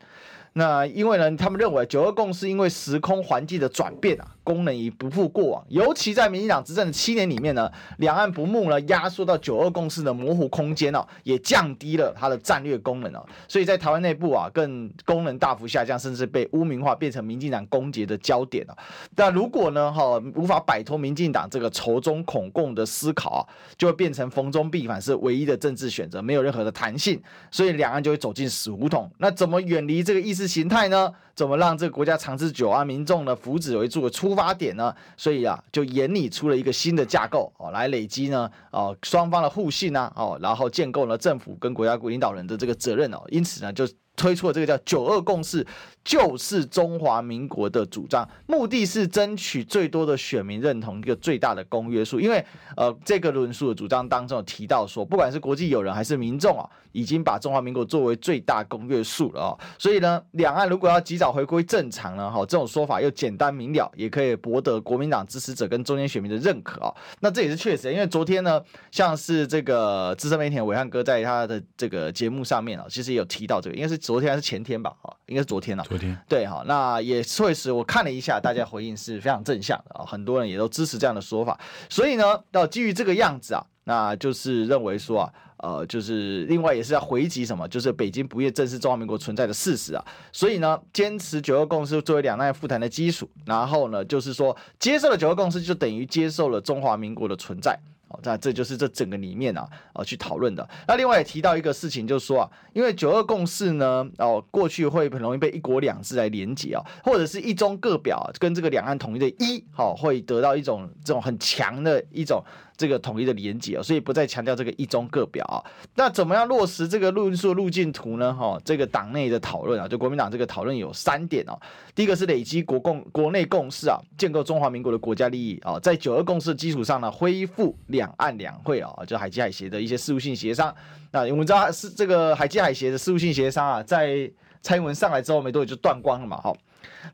[0.58, 5.66] 那因为呢，他们认为九二共识因为时空环境的转变啊，功能已不复过往。
[5.68, 13.26] 尤其在民进党执政的七年里面呢，两岸不睦呢，压缩到九二共识的模糊空间哦，也降低了它的战略功能哦。
[13.48, 18.78] 所以在台湾内部啊，更功能大幅下降，甚至被污名化，变成民进党攻击的焦点哦。
[19.18, 23.42] 那如果呢，哈，无法摆脱民进党这个仇中恐共的思考啊，
[23.78, 27.20] 就会变成逢中必反，是唯一的政治选择，没有任何的弹性。
[27.50, 29.12] 所以两岸就会走进死胡同。
[29.18, 31.12] 那怎么远离这个意识形态呢？
[31.36, 34.96] 怎么让这个国家长治久安、民众的福祉为主的出发点呢？
[35.18, 43.22] 所以啊，就研拟出了一个新的架构哦，来累积呢哦双方的互信啊哦，然后建构了政府跟国家领导人的这个责任哦。
[43.28, 45.66] 因此呢，就推出了这个叫“九二共识”。
[46.06, 52.20] 就是中华民国的主张，目的是争取最多的选民认同，一个最大的公约数。
[52.20, 52.46] 因为
[52.78, 59.58] 呃，这个论述的主张当中有提到说，不管是国际友人还是民众啊，已经把中华民国作为最大公约数了啊。
[59.80, 66.94] 所以呢，两岸如果要及早回归正常呢，哈，这种说法又简单明了，也可以博得国民党支持者跟中间选民的认可啊。
[67.20, 74.96] 那这也是确实，因为昨天呢，像是这个资深媒体伟汉哥在他的这个节目上面啊，其实也有提到这个，应该是昨天还是前天吧？
[75.02, 75.84] 哈，应该是昨天了。
[76.28, 81.60] 对哈，那也确实，我看了一下，大家回应是非常正向的啊，很多人也都支持这样的说法。
[81.90, 90.04] 所以呢，要基于这个样子啊，那就是认为说啊，呃，就是另外也是要回击什么，就是北京不愿正视中华民国存在的事实啊。
[90.32, 97.80] 所以呢，坚持九二共识作为两岸复谈的基础，然后呢，就是说接受了九二共识，就等于接受了中华民国的存在。
[98.24, 100.68] 那这就是这整个里面啊，啊去讨论的。
[100.88, 112.44] 那另外也提到一个事情，就是说啊，因为九二共识呢，哦，过去会很容易被一国两制来连接啊，或者是一中各表跟这个两岸统一的一，好，会得到一种这种很强的一种。
[112.78, 115.64] 这个统一的连结啊，所以不再强调这个一中各表啊。
[115.96, 118.34] 那怎么样落实这个论述路径图呢？
[118.34, 121.58] 哈，这个党内的讨论啊，就国民党这个讨论有三点哦。
[121.94, 130.76] 第一个是累积国共国内共识啊，建构中华民国的国家利益啊，在九二共识基础上呢，恢复两岸两会啊，就海基海协的一些事务性协商。
[131.12, 134.30] 那我们知道是这个海基海协的事务性协商啊，在
[134.62, 136.38] 蔡英文上来之后没多久就断光了嘛。
[136.38, 136.54] 哈，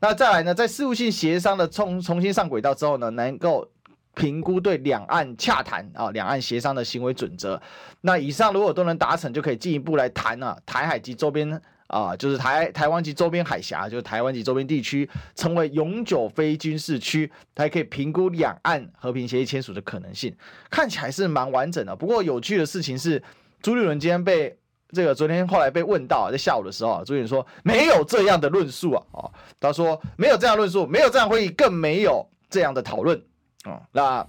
[0.00, 3.68] 那再来呢，在事务性协商的重重新上轨道之后呢，能够。
[4.14, 7.60] 评估对两岸洽谈啊，两岸协商的行为准则。
[8.02, 20.34] 那以上如果都能达成，就可以进一步来谈啊，台海及周边啊，就是台台湾及周边海峡，就是台湾及周边地区成为永久非军事区，还可以评估两岸和平协议签署的可能性。
[20.70, 21.94] 看起来是蛮完整的。
[21.94, 23.22] 不过有趣的事情是，
[23.60, 24.56] 朱立伦今天被
[24.90, 33.22] 这个昨天后来被问到，在下午的时候，朱立伦说没有这样的论述啊，啊，他说没有这样论述，没有这样会议，更没有这样的讨论。
[33.64, 34.26] 哦，那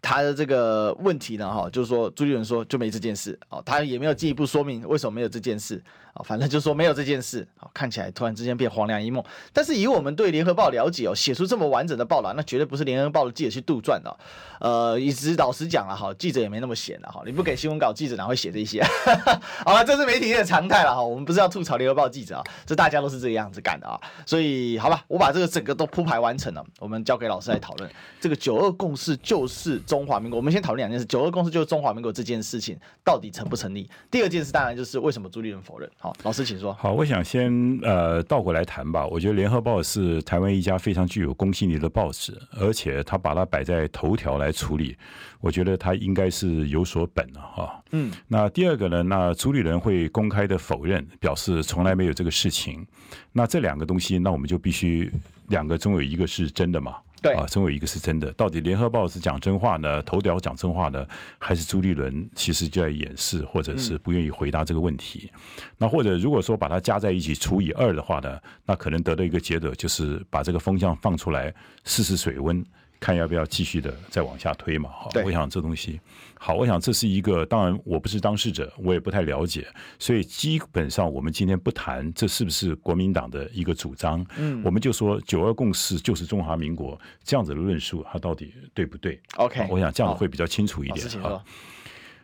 [0.00, 5.82] 他的这个问题呢，哈，就是说朱立伦说就没这件事，哦，他也没有进一步说明为什么没有这件事。
[6.14, 9.22] 啊，反正就说没有这件事，啊，看起来突然之间变黄粱一梦。
[9.52, 14.16] 但是以我们对联合报了解哦，写出这么完整的报道，那绝对不是联合报的记者去杜撰的。
[14.60, 18.82] 呃，一直老实讲了哈，记者也没那么闲了哈，你不给新闻稿，记者哪会写这些？
[19.66, 21.02] 好了，这是媒体的常态了哈。
[21.02, 24.00] 我们不是要吐槽联合报记者啊，这大家都是这个样子干的啊。
[24.24, 27.90] 所以好吧，我把这个整个都铺排完成了，我们交给老师来讨论。
[28.20, 33.90] 这个九二共识就是中华民国，我们先讨论两件事：九二共识就是中华民国这件事情到底成不成立？
[34.10, 35.90] 第二件事当然就是为什么朱立伦否认。
[36.04, 36.70] 好，老师请说。
[36.74, 37.50] 好，我想先
[37.82, 39.06] 呃倒过来谈吧。
[39.06, 44.94] 我觉得《联合报》是台湾一家非常具有公信力的报纸，而且他把它摆在头条来处理，
[45.40, 47.82] 我觉得他应该是有所本了哈。
[47.92, 48.12] 嗯。
[48.28, 49.02] 那第二个呢？
[49.02, 52.86] 那朱立伦会公开的否认，表示从来没有这个事情。
[53.32, 55.10] 那这两个东西，那我们就必须
[55.48, 56.96] 两个中有一个是真的嘛？
[57.24, 58.30] 对啊，总有一个是真的。
[58.32, 60.02] 到底联合报是讲真话呢？
[60.02, 61.06] 头条讲真话呢？
[61.38, 65.30] 还是朱立伦其实就在掩饰，或者是不愿意回答这个问题？
[65.32, 65.40] 嗯、
[65.78, 68.38] 那或者如果说把它加在一起除以二的话呢？
[68.66, 72.62] 那可能得到一个结果，就是把这个风向放出来试试水温。
[73.04, 74.88] 看要不要继续的再往下推嘛。
[74.88, 76.00] 哈，我想这东西
[76.38, 79.66] 好，我想这是一个，当然我不是当事者，我也不太了解，
[79.98, 91.44] 所以基本上我们今天不谈这是不是国民党的一个主张，嗯，我们就说九二共识就是中华民国这样子的论述，它到底对不对？OK，我想这样子会比较清楚一点啊。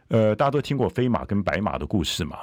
[0.08, 2.38] 呃，大家都听过飞马跟白马的故事嘛？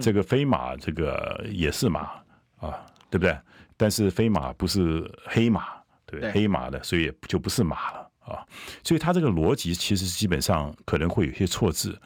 [0.00, 2.10] 这个飞马，这个也是马
[2.58, 3.36] 啊，对不对？
[3.76, 5.66] 但是飞马不是黑马，
[6.12, 8.44] 对，对黑马的，所以就不是马了啊。
[8.84, 11.98] 所以他这个逻辑其实基本上可能会有些错字，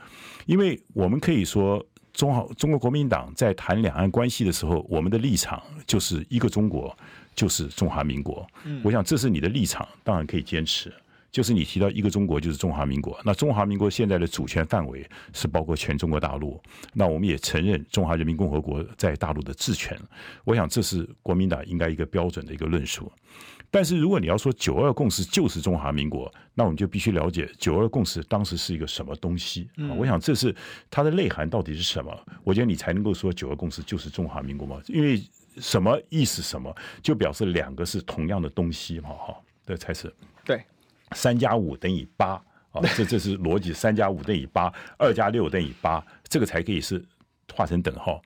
[0.46, 6.96] 因为我们可以说中好中国国民党在谈两岸关系的时候，我们的立场就是一个中国，
[7.34, 8.46] 就是中华民国。
[8.84, 10.92] 我想这是你的立场，当然可以坚持。
[11.32, 16.58] 就是你提到一个中国就是中华民国，那中华民国现在的主权范围是包括全中国大陆，
[16.94, 20.00] 那我们也承认中华人民共和国在大陆的治权。
[20.44, 23.12] 我想这是国民党应该一个标准的一个论述。
[23.70, 29.68] 但是如果你要说九二共识就是中华民国，那我们就必须了解九二共识当时是一个什么东西。
[29.96, 30.54] 我想这是
[30.90, 32.26] 它的内涵到底是什么？
[32.44, 35.22] 我觉得你才能够说九二共识就是中华民国嘛，因为
[35.58, 36.42] 什么意思？
[36.42, 39.10] 什么就表示两个是同样的东西嘛？
[39.10, 40.62] 哈，这才是对。
[41.12, 43.72] 三加五等于八啊，这这是逻辑。
[43.72, 47.04] 三加五等于八，二加六等于八，这个才可以是
[47.54, 48.20] 画成等号。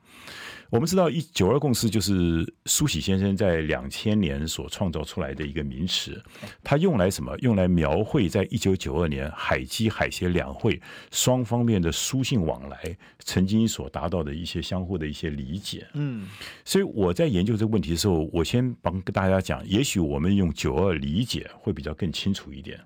[0.71, 6.23] 我们知道一九二共识就是苏喜先生在两千年所创造出来的一个名词，
[6.63, 7.37] 它用来什么？
[7.39, 10.81] 用来描绘在一九九二年海基海协两会
[11.11, 15.85] 双方面的书信往来曾经所达到的一些相互的一些理解。
[15.95, 16.29] 嗯，
[16.65, 22.81] 所以我在研究这个问题的时候，我先帮跟大家讲，也许我们用九二理解会比较更清楚一点。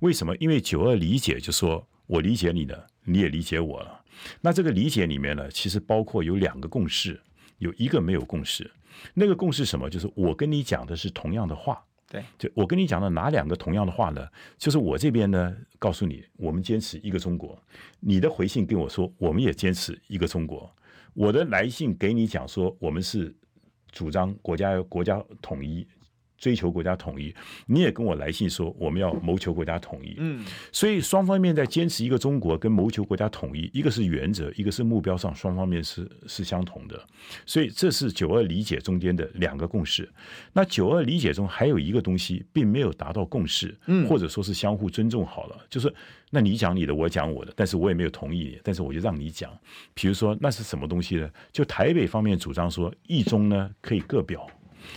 [0.00, 0.36] 为什么？
[0.36, 3.98] 因为九二理解就是说我理解你的，你也理解我了。
[4.42, 7.18] 那这个理解里面呢，其实包括有两个共识。
[7.60, 8.70] 有一个没有共识，
[9.14, 9.88] 那个共识什么？
[9.88, 11.82] 就是我跟你讲的是同样的话。
[12.08, 14.26] 对，就我跟你讲的哪两个同样的话呢？
[14.58, 17.56] 就是我这边呢，告诉你，我们坚持一个中国。
[18.00, 20.68] 你的回信跟我说，我们也坚持一个中国。
[21.14, 23.32] 我的来信给你讲说，我们是
[23.92, 25.86] 主张国家国家统一。
[26.40, 27.32] 追求国家统一，
[27.66, 36.98] 你也跟我来信说我们要谋求国家统一，嗯，所以双方面在坚持一个中国跟谋求国家统一，一个是原则，一个是目标上双方面是是相同的，
[37.44, 40.10] 所以这是九二理解中间的两个共识。
[40.54, 45.94] 那九二理解中还有一个东西并没有达到共识，嗯，或者说是相互尊重好了，就是
[46.30, 49.50] 那你讲你的，我讲我的，但是我也没有同意你，但是我就让你讲。
[49.92, 51.28] 比如说那是什么东西呢？
[51.52, 54.48] 就台北方面主张说一中呢可以各表。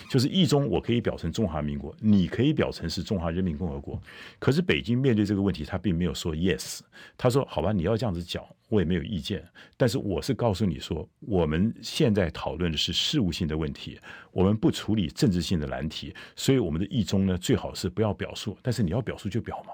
[0.09, 4.01] 就是一中，我可以表成中华民国，你可以表成是中华人民共和国。
[4.39, 6.79] 可是北京面对这个问题，他并没有说 yes，
[7.17, 9.43] 他说好吧，你要这样子讲，我也没有意见。
[9.77, 13.99] 但是我是告诉你说，我们现在讨论的是事务性的问题，
[14.31, 16.13] 我们不处理政治性的难题。
[16.35, 19.73] 所以我们的一中呢，最好是不要表述，但是你要表述就表嘛。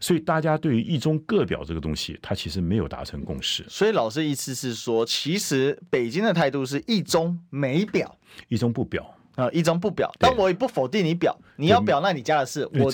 [0.00, 3.62] 所以大家对于一中各表这个东西，他其实没有达成共识。
[3.68, 8.16] 所以老师意思是说，其实北京的态度是一中没表，
[8.48, 9.14] 一中不表。
[9.38, 12.90] 啊，一中不表，但我也不否定你表，你要表那你家的事，我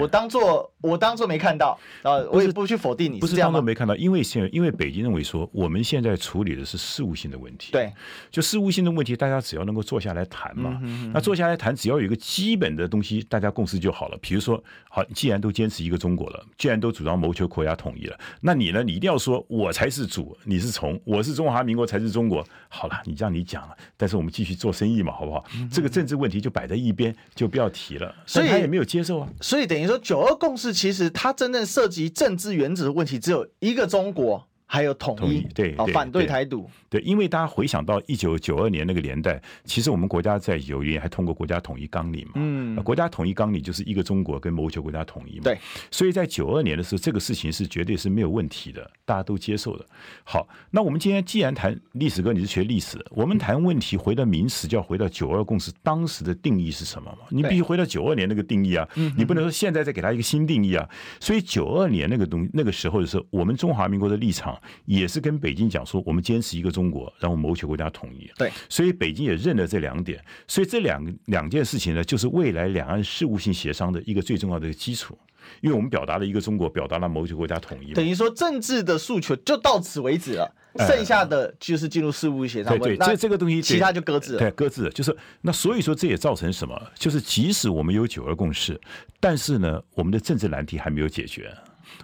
[0.00, 7.92] 我当做我当做没看到，啊，我也不去否定你，不是当做没看到，因为现因为北京认为说我们现在处理的是事务性的问题，对，
[8.30, 10.80] 就事务性的问题，大家只要能够坐下来谈嘛，
[11.12, 14.18] 那坐下来谈，只要有一个基本的东西，大家共识就好了。
[14.20, 22.44] 比如说，好，既然都坚持一个中国了，既然都主张谋求国家统一了，那你呢，你一定要说我才是主，你是从，我是中华民国才是中国。
[22.68, 25.44] 好了，你这样你讲了，但是我们继续做生意嘛，好不好？
[25.70, 28.14] 这个政治问题就摆在一边，就不要提了。
[28.26, 29.28] 所以他也没有接受啊。
[29.40, 34.48] 所以等于你说，九二共识其实它真正涉及政治原则的问题，只有一个中国。
[34.66, 45.58] 还有统一，对，对，反对台独，对，对，因为大家回想到一九九二年那个年代，其实我们国家在九一年还通过国家统一纲领嘛，嗯，国家统一纲领就是一个中国跟谋求国家统一嘛，对，
[45.90, 49.86] 所以在九二年的时候，这个事情是绝对是没有问题的，大家都接受的。
[50.24, 57.18] 好，那我们今天既然谈历史，哥你是学历史的，我们谈问题回到名词，就要回到九二共识当时的定义是什么嘛？
[57.28, 60.88] 你必须回到九二年那个定义啊，你不能说现在再给他一个新定义啊。
[61.20, 64.53] 所以九二年那个东那个时候的时候，我们中华民国的立场
[64.84, 68.30] 也是跟北京讲说，我们坚持一个中国，然后谋求国家统一。
[68.36, 75.18] 对，所以北京也认了这两点，所以这两两件事情呢，就是未来两岸事务性协商的一个最重要的基础。
[75.60, 82.78] 因为我们表达了一个中国，表达了谋求国家统一，等于说政治的诉求就到此为止了，剩下的就是进入事务协商。
[82.78, 84.38] 对对，这这个东西其他就搁置了。
[84.38, 84.90] 对，搁置了。
[84.90, 86.80] 就是那所以说这也造成什么？
[86.94, 88.80] 就是即使我们有九二共识，
[89.20, 91.54] 但是呢，我们的政治难题还没有解决。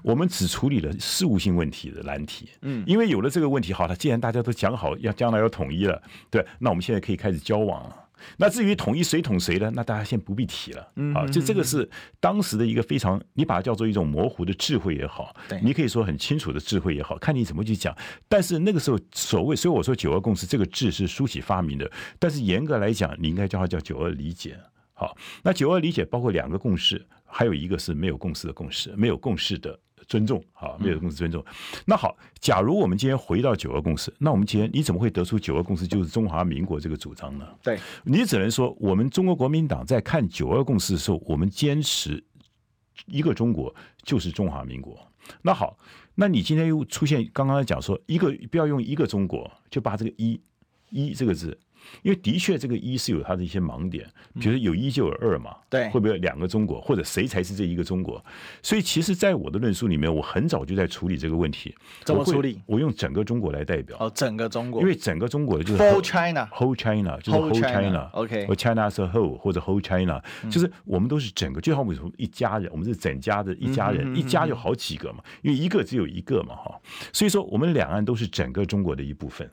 [0.02, 7.96] 我们只处理了事务性问题的难题，嗯，因为有了这个问题，好了，既然大家都讲好要将来要统一了，对，那我们现在可以开始交往了。
[8.36, 9.72] 那至于统一谁统谁呢？
[9.74, 10.92] 那大家先不必提了。
[11.14, 11.88] 啊，就这个是
[12.20, 17.96] 当时的一个非常，你把它叫做一种模糊的智慧也好，你可以说很清楚的智慧也好，看你怎么去讲。
[18.28, 24.54] 但是那个时候所谓，所以我说九二共识这个智是苏起发明的，但是严格来讲，你应该叫它叫九二理解。
[24.92, 29.78] 好，那九二理解包括两个共识，还有一个是没有共识的共识，没有共识的。
[30.08, 31.44] 尊重，啊，没有共识尊重。
[31.84, 37.46] 那好，假如我们今天回到九二共识，那我们今天你怎么会得出九二共识就是中华民国这个主张呢？
[37.62, 42.24] 对，你只能说我们中国国民党在看九二共识的时候，我们坚持
[43.06, 43.72] 一个中国
[44.02, 44.98] 就是中华民国。
[45.42, 45.78] 那好，
[46.16, 50.40] 那你今天又出现刚刚讲说一个不要用一个中国，就把这个一
[50.88, 51.56] 一这个字。
[52.02, 58.22] 因为的确，这个一是有它的一些盲点，比如说有一就有二嘛，对，会不会两个中国，或者谁才是这一个中国？
[58.62, 61.74] 所以，其实，在我的论述里面，我很早就在处理这个问题。
[62.04, 62.60] 怎么处理？
[62.66, 63.96] 我，我用整个中国来代表。
[64.00, 64.80] 哦，整个中国。
[64.80, 76.80] 因为整个中国的就是 whole China，whole China 就是 whole China，OK，或 China as a whole 或者 whole China，就是我们都是整个，就好比说一家人，我们是整家的一家人，一家有好几个嘛，因为一个只有一个嘛，哈，
[77.12, 79.48] 所以说我们两岸都是整个中国的一部分。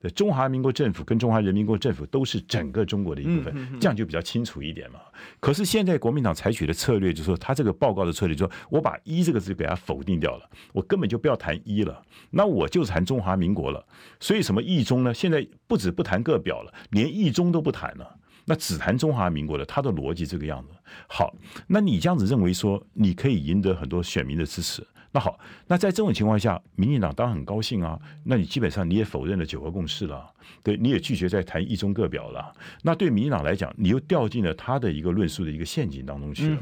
[0.00, 5.00] 对，中华民国政府跟中华人民共和国政府都是整个中国的一部分，这样就比较清楚一点嘛。
[5.40, 13.84] 可是现在国民党采取的策略就是说，他这个报告的策略就是说，我把“一”这个字给它否定掉了，我根本就不要谈“一”了，那我就谈中华民国了。
[14.20, 15.12] 所以什么“一中”呢？
[15.12, 19.64] 现在不止不谈个表了，连“一中”都不谈了，那只谈中华民国了。
[19.64, 20.70] 他的逻辑这个样子。
[21.08, 21.34] 好，
[21.66, 24.86] 那你这样子认为说，你可以赢得很多选民的支持。
[25.10, 27.98] 那好，那在这种情况下，民进党当然很高兴啊。
[28.24, 30.30] 那你基本上你也否认了九二共识了，
[30.62, 32.52] 对，你也拒绝再谈一中各表了。
[32.82, 36.60] 那对民进党来讲，你又掉进了他的一个论述的一个陷阱当中去了。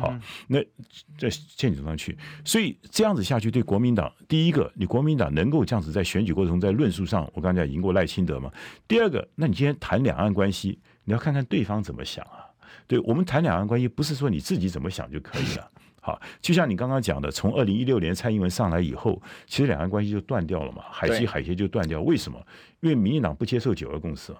[0.00, 0.62] 好，那
[1.18, 8.50] 在陷阱中去，所以这样子下去，对国民党，第一个，你国民党能够这样子在选举过程中在论述上，我刚才讲赢过赖清德嘛。
[8.86, 12.46] 第二个，那你今天谈两岸关系，你要看看对方怎么想啊。
[12.86, 15.68] 对，我们谈两岸关系，不是说你自己怎么想就可以了。
[16.08, 22.00] 好，就像你刚刚讲的，从二零一六年蔡英文上来以后，其实两岸关系就断掉了嘛，海西海协就断掉。
[22.00, 22.40] 为什么？
[22.80, 24.32] 因为民进党不接受九二共识，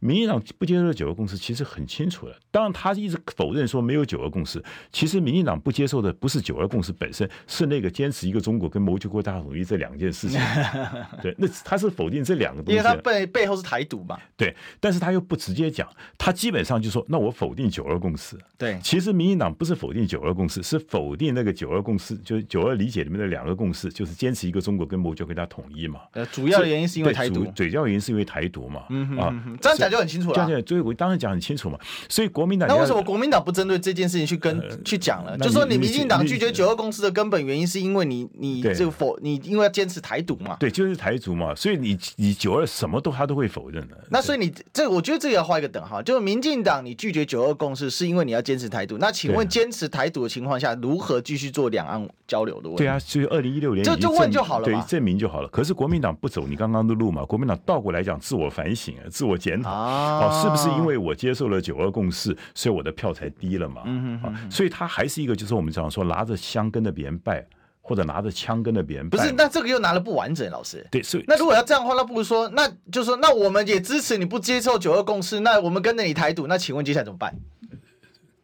[0.00, 2.36] 民进党不接受九二共识，其实很清楚的。
[2.50, 4.62] 当然，他一直否认说没有九二共识。
[4.92, 10.38] 其实，民进党不接受的不是九二共识本身，是那个坚持一个中国跟谋求国家统一这两件事情。
[11.22, 14.18] 对，那他是否定这两个东西，因为他背背后是台独嘛。
[14.36, 15.88] 对，但是他又不直接讲，
[16.18, 26.00] 他基本上就说：“那我否定九二共识。”对，其实民进党不是否定九二共识，是否定那个九二共识，就是九二理解里面的两个共识，就是坚持一个中国跟谋求国家统一嘛。
[26.12, 28.66] 呃，主要的原因是因为台独，主要原因是因为台独。
[28.66, 30.34] 嘛，嗯哼，啊，这样讲就很清楚了。
[30.34, 31.78] 这样讲，所以我当然讲很清楚嘛。
[32.08, 35.38] 所以国民党，那为什么国民党不针对这件事情去跟、呃、去讲了？
[35.38, 40.56] 就说你民进党拒绝九二共识的根本原因，是因为你你这个否你因为要坚持台独嘛？
[40.58, 41.54] 对，就是台独嘛。
[41.54, 43.96] 所以你你九二什么都他都会否认的。
[44.10, 48.98] 那所以你这，我觉得这个要画一个等号，就是民进党你拒绝九二共识，是因为你要坚持台独。
[48.98, 52.78] 那请问坚持台独的情况下，如何继续做两岸交流的问题？
[52.78, 55.48] 对啊，所以二零一六年就就问就好了，对，证明就好了。
[55.48, 57.24] 可是国民党不走你刚刚的路嘛？
[57.24, 59.36] 国民党倒过来讲，自我反省啊，自我。
[59.46, 63.82] 检讨哦，是不是因为我接受了九二共识，所以我的票才低了嘛？
[63.84, 67.46] 嗯嗯，所以他还是一个，就是我们讲说拿着香跟着别人拜，
[67.82, 69.18] 或者拿着枪跟着别人拜。
[69.18, 70.84] 不是，那这个又拿的不完整，老师。
[70.90, 77.32] 对，所以那如果要这样的话，那不如说，那就是说，那我们也支持你不接受九二共识，那我们跟着你台独，那请问接下来怎么办？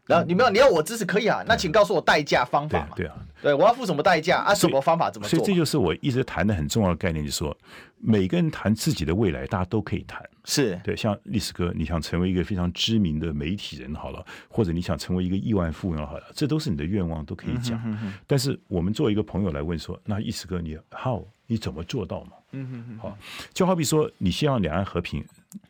[0.07, 2.89] 然后你没有，你要我支持可以啊，那请告诉我代价方法嘛？
[2.97, 3.15] 对啊。
[3.41, 4.55] 对，我要付什么代价啊？
[4.55, 5.39] 什么方法怎么做？
[5.39, 7.57] 所以这就是我一直谈的很重要的概念，就是说，
[7.99, 10.23] 每个人谈自己的未来，大家都可以谈。
[10.45, 17.77] 是对，像历史哥，你想成为一个非常知名的媒体人好了，或者你想成为一个亿万富翁好了，这都是你的愿望，都可以讲。
[17.79, 22.33] 嗯、哼哼，但是我们作为一个朋友来问说，那历史哥你 how 你怎么做到嘛？
[22.53, 23.19] 嗯哼哼，好，
[23.53, 25.25] 就好比说，你希望两岸和平。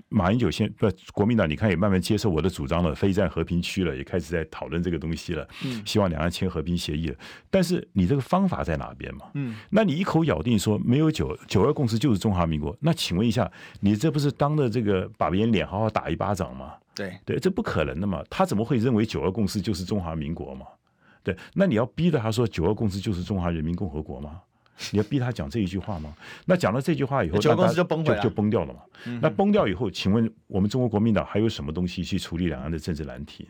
[0.09, 5.49] 马英九先不，国民党你看也慢慢接受我的主张了，非战和平区了，也开始在讨论这个东西了。
[5.65, 7.17] 嗯，希望两岸签和平协议了。
[7.51, 9.27] 但是你这个方法在哪边嘛？
[9.35, 16.75] 嗯，那你一口咬定说没有九九二共识就是中华民国，那请问一下，你这不是当着这个把别人脸好好打一巴掌吗？
[16.95, 20.67] 对对，这不可能的嘛，他怎么会认为九二共识就是中华民国嘛？
[21.23, 24.41] 对，那你要逼着他说九二共识就是中华人民共和国吗？
[24.91, 26.15] 你要逼他讲这一句话吗？
[26.45, 27.55] 那讲了这句话以后，就
[27.85, 28.81] 崩就就崩掉了嘛。
[29.05, 33.49] 嗯、那崩掉以后，请问我们中国国民党还有什么东西去处理两岸的政治难题？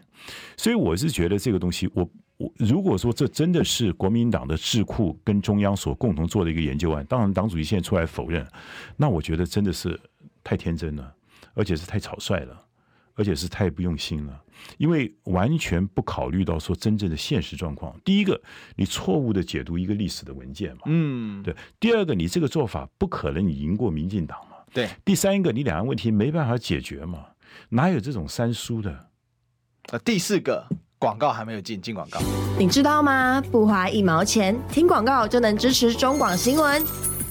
[0.57, 8.47] 所以我是觉得这个东西，我我如果说这真的是国民党的智库跟中央所共同做的一个研究案，当然党主席现在出来否认，
[8.97, 9.99] 那我觉得真的是
[10.45, 11.14] 太天真了，
[11.55, 12.61] 而且是太草率了。
[13.14, 14.40] 而且是太不用心了，
[14.78, 17.94] 因为完全不考虑到说真正的现实状况。
[18.04, 18.40] 第一个，
[18.76, 21.54] 你错误的解读一个历史的文件嘛，嗯，对。
[21.78, 24.88] 第二个，你这个做法不可能你赢过民进党嘛，对。
[25.04, 27.26] 第三个，你两岸问题没办法解决嘛。
[27.68, 29.10] 哪有这种三输的？
[29.90, 30.66] 呃，第四个
[30.98, 32.18] 广告还没有进，进广告。
[32.58, 33.42] 你知道吗？
[33.50, 37.11] 不花一毛钱，听广告就能支持中广新闻。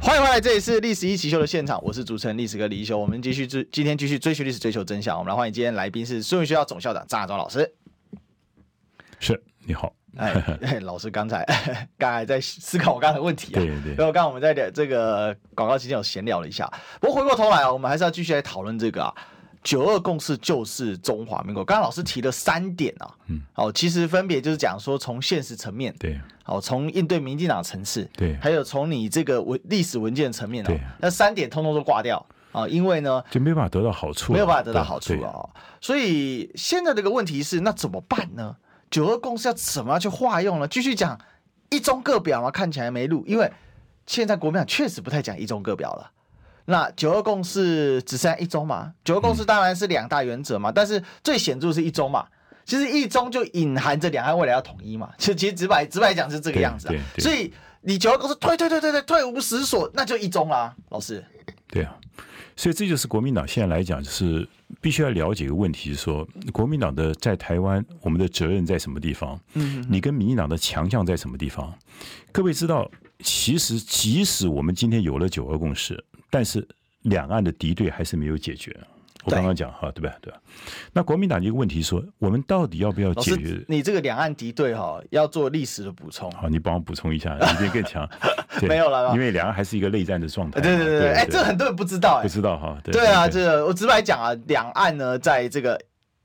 [0.00, 2.96] 欢迎回来，这里是《历史一起秀》的现场，我是主持人历史哥李一修。
[2.96, 5.18] 我们继续追，今天继续追寻历史，追求真相。
[5.18, 7.70] 我们来欢迎今天来宾是苏文学校总校长张亚中老师。
[9.18, 10.32] 是，你好，哎，
[10.62, 11.44] 哎， 老师刚才
[11.98, 13.58] 刚才在思考我刚才的问题啊。
[13.60, 13.94] 对对。
[13.96, 16.70] 然后刚刚我们在这个广告期间有闲聊了一下，
[17.00, 19.12] 不过回过头来啊，我们还是要继续来讨论这个啊。
[19.62, 21.64] 九二共识就是中华民国。
[21.64, 35.48] 刚刚老师提了三点啊，嗯，好，其实分别就是讲说从现实层面，对，好，从应对民进党层次，对，还有从你这个文历史文件层面啊，那三点通通都挂掉啊，因为呢就没办法得到好处，没有办法得到好处了啊。
[35.80, 38.56] 所以现在这个问题是，那怎么办呢？
[38.90, 40.66] 九二共识要怎么样去化用呢？
[40.66, 41.18] 继续讲
[41.68, 42.50] 一中各表吗？
[42.50, 43.52] 看起来没路，因为
[44.06, 46.10] 现在国民党确实不太讲一中各表了。
[46.70, 48.92] 那九二共识只剩下一中嘛？
[49.02, 52.26] 九二共识当然是两大原则嘛，嗯、但是最显著是一中嘛。
[52.66, 55.10] 其实一中就隐含着两岸未来要统一嘛。
[55.16, 56.94] 其实其实直白直白讲是这个样子啊。
[57.16, 57.50] 所以
[57.80, 61.24] 你九二共识退退退退退退无实所，那就一中啦，老师。
[61.68, 61.96] 对啊，
[62.54, 64.46] 所以这就是国民党现在来讲，就是
[64.82, 69.40] 必须要了解一个问题，是说国民党的在台湾，我们的责任在什么地方？
[69.54, 71.72] 嗯，你跟民进党的强项在什么地方？
[72.30, 72.90] 各位知道，
[73.20, 76.04] 其实即使我们今天有了九二共识。
[76.30, 76.66] 但是
[77.02, 78.76] 两岸的敌对还是没有解决。
[79.24, 80.16] 我刚刚讲哈，对吧？
[80.22, 80.40] 对吧？
[80.92, 83.62] 那国民党一个问题说，我们到底要不要解决？
[83.68, 86.30] 你这个两岸敌对哈，要做历史的补充。
[86.32, 88.08] 好，你帮我补充一下，你变更强。
[88.62, 90.60] 没有了，因为两岸还是一个内战的状态。
[90.60, 92.78] 对对对对，哎，这很多人不知道，不知道哈。
[92.84, 95.78] 对啊，这个我直白讲啊，两岸呢，在这个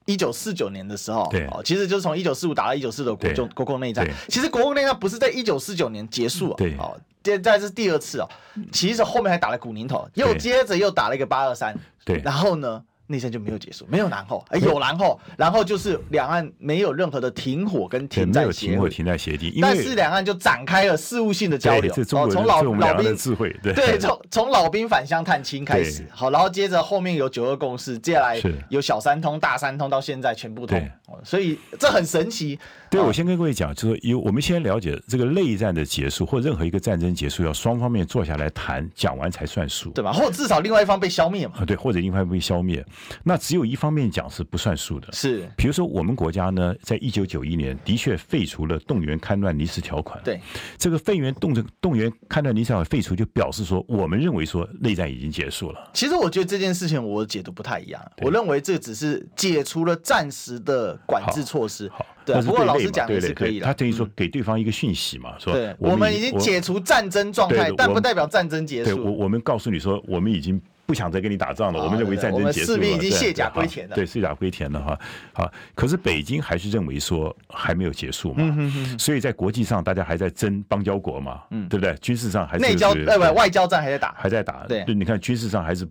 [0.06, 4.08] 一九四九年的时候，对，其实就是从一九四五打到一九四九国共国共内战。
[4.30, 6.78] 其实国共内战不是在一九四九年结束啊，对。
[7.24, 8.30] 现在是第二次哦，
[8.72, 12.84] 其实后面还打了古宁头，又接着又打了一个八二三，对，然后呢？
[13.06, 30.82] 内战就没有结束，没有然后，哎，有然后，然后就是两岸没有任何的停火跟停战协议，没有停火停战协定，但是两岸就展开了事务性的交流，哦，从老老兵智慧，对，对，从从老兵返乡探亲开始，好，然后接着后面有九二共识，接下来有小三通、大三通，到现在全部通，
[31.24, 32.58] 所以这很神奇。
[32.90, 40.14] 对，我先跟各位讲，就是因为我们先了解这个内战的结束，或任何一个战争结束，要双方面坐下来谈，讲完才算数，对吧？
[40.14, 41.66] 或者至少另外一方被消灭嘛？
[41.66, 42.86] 对，或者另外一方被消灭，
[43.24, 45.12] 那只有一方面讲是不算数的。
[45.12, 50.22] 是，比如说我们国家呢，在一九九一年的确废除了动员戡乱临时条款。
[50.24, 50.40] 对，
[50.78, 51.52] 这个废员动
[51.82, 55.90] 动员戡乱临时条款废除，就表示说我们认为说内战已经结束了。
[55.96, 61.90] 其实我觉得这件事情我解读不太一样，我认为这只是解除了暂时的管制措施。
[61.90, 62.06] 好。
[62.26, 63.66] 对，不过老师讲也是可以的。
[63.66, 68.96] 他等于说给对方一个讯息嘛，说对，我们已经解除战争状态，但不代表战争结束。
[68.96, 70.62] 对，我我们告诉你说，我们已经。
[70.86, 73.96] 不想再跟你打仗了，我们认为战争结束了，士兵已经卸甲归田了。
[73.96, 75.00] 对，卸甲归田了哈。
[75.32, 81.96] 好，可是北京还是认为说还没有结束嘛，所以在国际上大家还在争邦交国嘛，对不对？
[82.02, 84.66] 军事上还是内交呃不外交战还在打，还在打。
[84.68, 85.88] 对，你看军事上还是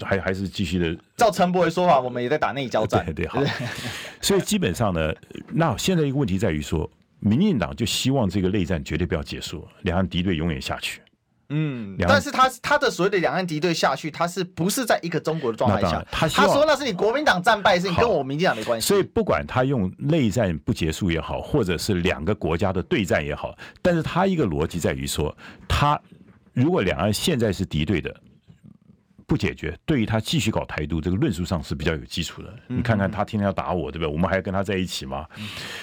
[0.00, 0.96] 还还是继续的。
[1.16, 3.04] 照陈伯的说法，我们也在打内交战。
[3.04, 3.42] 对对好。
[4.22, 5.12] 所以基本上呢，
[5.52, 11.00] 那现在一个问题在于说，民进党就希望这个内战绝对不要结束，两岸敌对永远下去。
[11.54, 16.02] 嗯，但是他他的所谓的两岸敌对下去，他是不是在一个中国的状态下？
[16.10, 18.88] 他他说那是你国民党战败，是你跟我民进党没关系。
[18.88, 25.36] 所以不管他用内战不结束也好，或者是两个国家的对战也好，但是他一个逻辑在于说，
[25.68, 26.00] 他
[26.54, 28.14] 如果两岸现在是敌对的。
[29.32, 32.54] 不解决，对于他继续搞台独这个论述上是比较有基础的。
[32.68, 34.06] 你看看他天天要打我，对不对？
[34.06, 35.26] 我们还要跟他在一起吗？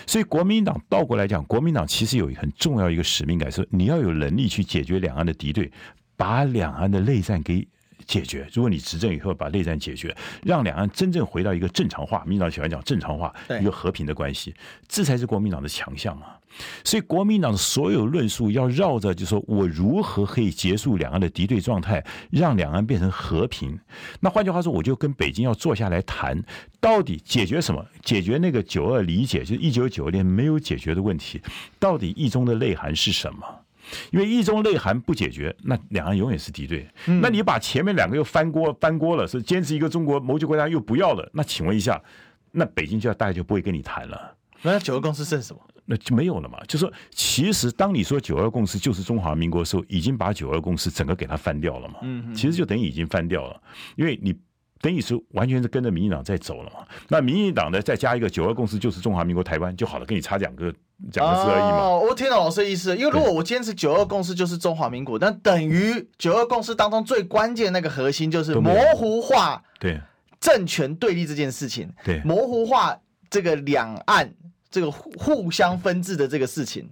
[0.05, 5.71] 所以国民党倒过来讲，国民党其实有一个很重要一个使命感，是你要有能力去解决两岸的敌对，
[6.15, 7.67] 把两岸的内战给
[8.05, 8.47] 解决。
[8.53, 14.53] 如果你执政以后把内战解决，让两岸真正回到一个正常化，民进党喜欢讲正常化，一个和平的关系，
[14.87, 16.38] 这才是国民党的强项啊。
[16.83, 23.79] 所以国民党的所有论述要绕着，就是说我如何可以结束两岸的敌对状态，让两岸变成和平。
[24.19, 26.41] 那换句话说，我就跟北京要坐下来谈，
[26.79, 27.85] 到底解决什么？
[28.03, 31.41] 解决那个九二理解，就是一九九二年没有解决的问题。
[31.79, 33.39] 到底一中的内涵是什么？
[34.11, 36.87] 因为一中内涵不解决，那两岸永远是敌对。
[37.05, 41.27] 那你把前面两个又翻锅翻锅了，是坚持一个中国，谋求国家又不要了。
[41.33, 41.99] 那请问一下，
[42.51, 44.35] 那北京就要大概就不会跟你谈了。
[44.61, 45.61] 那九二共识剩什么？
[45.89, 46.57] 那就没有了嘛。
[46.67, 51.95] 就是说，其实当你说九二共识就是中华民国的时候，已经把九二共识整个给它翻掉了嘛。
[52.03, 53.61] 嗯，其实就等于已经翻掉了，
[53.95, 54.33] 因为你。
[54.81, 56.87] 等于是完全是跟着民进党在走了嘛？
[57.09, 60.73] 那民进党呢，再加一个九二共识就是中华民国台湾就好了，跟你差两个
[61.11, 61.79] 两个字而已嘛。
[61.79, 69.99] 哦，我听懂老师的意思，因为如果我坚持九二共识就是中华民国，那等于九二共识当中最关键那个核心就是模糊化对
[70.39, 72.97] 政权对立这件事情，对模糊化
[73.29, 74.33] 这个两岸
[74.69, 76.89] 这个互相分治的这个事情。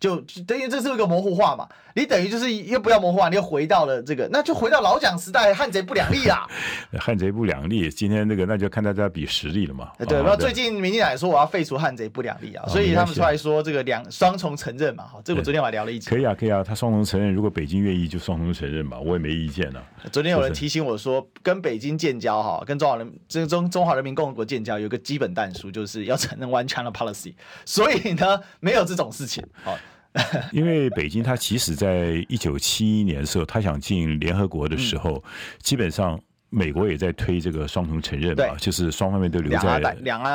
[0.00, 1.68] 就等于这是一个模糊化嘛？
[2.00, 6.48] 你等于就是又不要模糊化，你又回到了这个，那就回到老蒋时代，汉贼不两立啦。
[6.98, 9.90] 汉贼不两立，今天那个那就看大家比实力了嘛。
[10.08, 15.04] 对，那最近民进党也说我要废除汉贼不两立啊，所以他们出来说这个两双重承认嘛。
[15.04, 16.08] 哈，这个我昨天我还聊了一集。
[16.08, 19.84] 可以啊，可以啊，他双重承认，如果北京愿意就双重承认吧，我也没意见啊。
[20.10, 27.34] 昨天有人提醒我说，跟北京建交哈，跟中华人这中中华人民共和国建交有一个基本但书，就是要承认 One China Policy，
[27.66, 29.44] 所以呢，没有这种事情。
[29.62, 29.76] 好。
[30.52, 35.22] 因为北京，它其实在一九七一年的时候，他想进联合国的时候，
[35.60, 39.78] 基本上美国也在推这个双重承认嘛，就是双方面都留在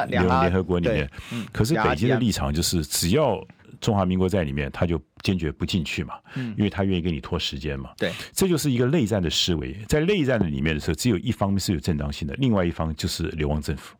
[0.07, 1.09] 联合国里面。
[1.51, 3.45] 可是北京的立场就是，只要
[3.81, 6.13] 中华民国在里面，他就坚决不进去嘛，
[6.57, 7.89] 因为他愿意给你拖时间嘛。
[7.97, 9.75] 对，这就是一个内战的思维。
[9.89, 13.93] 在内战的里面的时候，只有一方面是有正当性的，另外一方就是流亡政府。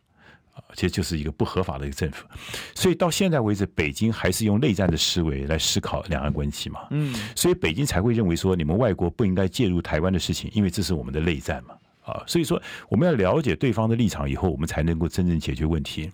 [0.73, 2.25] 其实就是一个不合法的一个政府，
[2.73, 6.81] 所以到现在为止，北京还是用内战的思维来思考两岸关系嘛。
[6.91, 11.75] 嗯，所以北京才会认为说，你们外国不应该介入台湾的事情，因为这是我们的内战嘛。
[12.05, 16.09] 啊，所以说我们要了解对方的立场以后，我们才能够真正解决问题。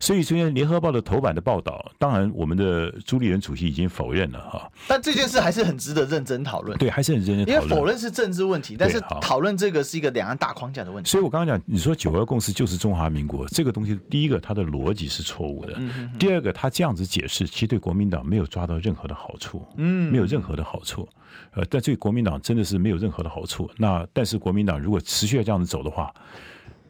[0.00, 4.70] 所以昨天《联合报》的头版的报道，当然我们的朱立伦主席已经否认了哈。
[4.88, 6.76] 但这件事还是很值得认真讨论。
[6.78, 7.62] 对，还是很认真讨论。
[7.64, 11.08] 因为否认是政治问题，但是讨论这个是一个两岸大框架的问题。
[11.08, 21.08] 所以我刚刚讲，你说九二共识就是中华民国这个东西，第一个它的逻辑是错误的，嗯、哼哼第二个他这样子解释，其实对国民党没有抓到任何的好处，嗯，没有任何的好处。
[21.52, 23.70] 呃，但对国民党真的是没有任何的好处。
[23.76, 26.12] 那但是国民党如果持续要这样子走的话，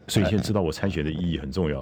[0.07, 1.81] 所以先知道我参选的意义很重要。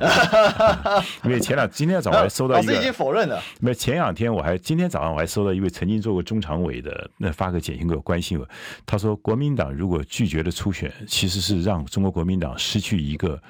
[1.24, 3.40] 因为前两今天早上我还收到一个，老师已经否认了。
[3.60, 8.48] 没前两天我还今天早上我还收到一位曾经做过中常委的那发个简讯给我关心我，
[8.84, 13.40] 他说国民党如果拒绝了初选，其实是让中国国民党失去一个。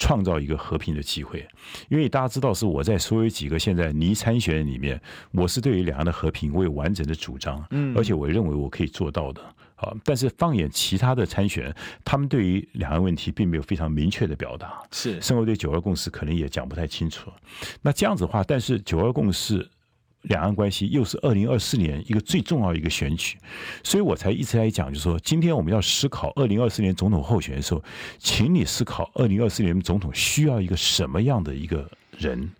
[0.00, 1.46] 创造一个和平的机会，
[1.90, 9.42] 因为大家知道是我在所有几个现在拟参选里面，我是对于两岸的和平我有完整的主张，嗯，而且我认为我可以做到的，
[9.76, 11.72] 啊，但是放眼其他的参选，
[12.02, 17.30] 他们对于两岸问题并没有非常明确的表达，是，甚至对九二共识可能也讲不太清楚，
[17.82, 19.68] 那这样子的话，但是九二共识。
[20.22, 23.38] 两岸关系又是二零二四年一个最重要一个选举，
[23.82, 27.82] 所以我才一直在讲，就是说，今天我们要思考二零二四年总统候选的时候，
[28.18, 32.50] 请你思考二零二四年总统需要一个什么样的一个人，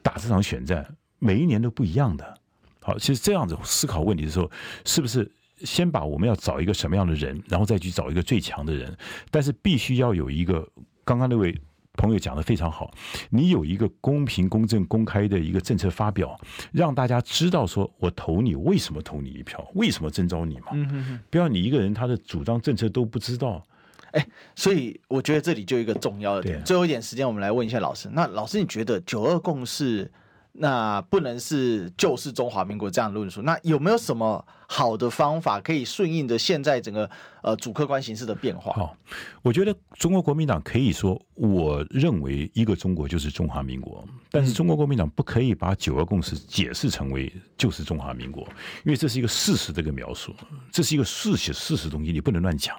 [0.00, 0.86] 打这场选战，
[1.18, 2.38] 每一年都不一样的。
[2.80, 4.50] 好，其实这样子思考问题的时候，
[4.84, 5.28] 是不是
[5.64, 8.96] 先把我们要找一个什么样的人，然后再去找一个最强的人，
[9.30, 10.66] 但是必须要有一个
[11.04, 11.58] 刚刚那位。
[11.98, 12.90] 朋友讲的非常好，
[13.28, 16.40] 你有一个公平、公正、公开的一个政策发表，
[16.72, 20.68] 让大家知道说我投你，为什么投你一票，为什么征召你嘛？
[20.72, 23.66] 嗯哼哼，不要你一个人他的主张政策都不知道，
[24.12, 26.62] 哎，所以我觉得这里就一个重要的点。
[26.64, 28.08] 最后一点时间，我们来问一下老师。
[28.12, 30.10] 那老师，你觉得九二共识？
[30.60, 37.08] 那不能是就是中华民国这样论述，那有没有什么好的方法可以顺应着现在整个
[37.42, 38.72] 呃主客观形势的变化？
[38.72, 38.96] 好，
[39.42, 48.42] 我觉得中国国民党可以说，我认为一个中国就是中华民国，但是中国国民党不可以把九二共识解释成为就是中华民国，
[48.84, 50.34] 因为这是一个事实的一个描述，
[50.72, 52.76] 这是一个事实事实东西，你不能乱讲，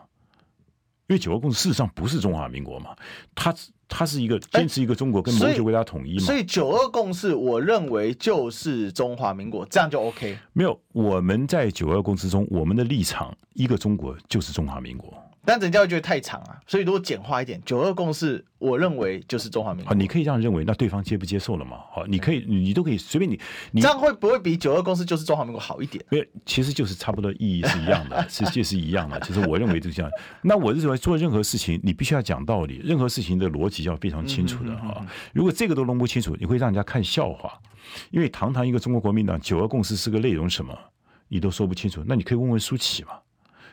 [1.07, 2.93] 因为九二共识事实上不是中华民国嘛，
[3.33, 3.55] 它。
[3.89, 10.37] 他是一个坚持一个中国跟谋求国家统一嘛，所以九二共识，我认为就是中华民国，这样就 OK。
[10.53, 15.13] 没有，我们在九二共识中，我们的立场一个中国就是中华民国。
[15.45, 19.89] 但人家会觉得太长啊，所以如果简化一点，九二共识，我认为就是中华民国。
[19.89, 21.77] 好，你可以这样认为，那对方接不接受了嘛？
[21.91, 23.39] 好，你可以，你都可以随便你，
[23.71, 26.03] 你这样会不会比九二共识就是中华民国好一点？
[26.09, 29.19] 没有，其实就是差不多意义是一样的， 实际是一样的。
[29.21, 30.11] 其实我认为就这样。
[30.41, 35.03] 那我认为做任何事情，你必须要讲道理，任何事情的逻辑要非常清楚的哈。
[35.33, 37.59] 如果这个都弄不清楚，你会让人家看笑话。
[38.11, 40.77] 因为堂堂一个中国国民党，九二共识是个内容什么，
[41.27, 43.11] 你都说不清楚，那你可以问问苏起嘛。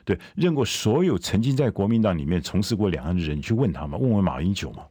[0.06, 4.84] 对，认过所有曾经在国民党里面从事过两岸的人，你去问他们，问问马英九嘛，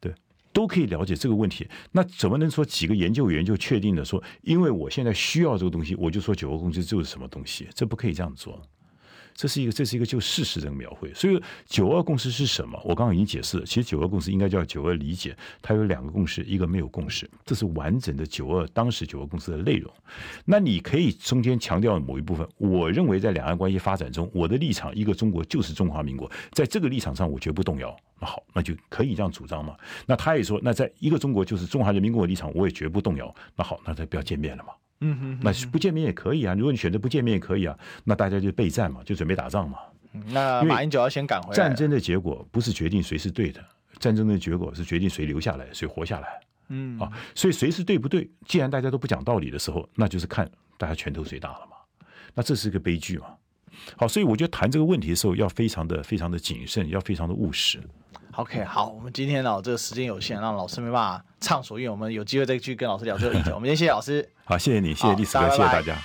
[0.00, 0.12] 对，
[0.52, 1.64] 都可以了解这个问题。
[1.92, 7.68] 那怎么能说几个研究员就确定的说，因为我现在需要这个东西，我就说九二共识就是什么东西？
[7.72, 8.60] 这不可以这样做。
[9.38, 11.14] 这是一个这是一个就事实这个描绘。
[11.14, 12.76] 所以九二共识是什么？
[12.84, 13.64] 我刚刚已经解释了。
[13.64, 17.30] 其实九二共识应该叫九二理解，它有两个共识，一个没有共识。
[17.44, 19.88] 这是完整的九二当时九二共识的内容。
[20.44, 22.44] 那你可以中间强调某一部分。
[22.56, 27.96] 我认为在两岸关系发展中，我的立场一个中国就是中华民国，在这个立场上我绝不动摇。
[28.20, 29.76] 那好，那就可以这样主张嘛。
[30.04, 33.32] 那他也说，那在一个中国就是中华人民共和国立场，我也绝不动摇。
[33.54, 34.72] 那好，那他不要见面了嘛。
[35.00, 36.54] 嗯哼，那不见面也可以啊。
[36.54, 39.78] 如果你选择不见面也可以啊，那大家就备战嘛，就准备打仗嘛。
[40.32, 41.54] 那马英九要先赶回来。
[41.54, 43.64] 战争的结果不是决定谁是对的，
[43.98, 46.40] 战争的结果是决定谁留下来，谁活下来。
[46.68, 48.28] 嗯啊，所以谁是对不对？
[48.46, 51.76] 既然大家都不讲道理的时候，那就是看大家拳头谁大了嘛。
[52.34, 53.26] 那这是个悲剧嘛。
[53.96, 57.80] 好，所以我觉得谈这个问题的时候要非常的、非常的谨慎，要非常的务实。
[58.38, 63.50] OK，好，我们今天呢，这个时间有限，让老师没办法畅所欲言，我们有机会再去跟老师聊这个议题。
[63.50, 65.98] 我们先谢谢老师，好，谢谢你，谢谢历史哥，谢谢大家。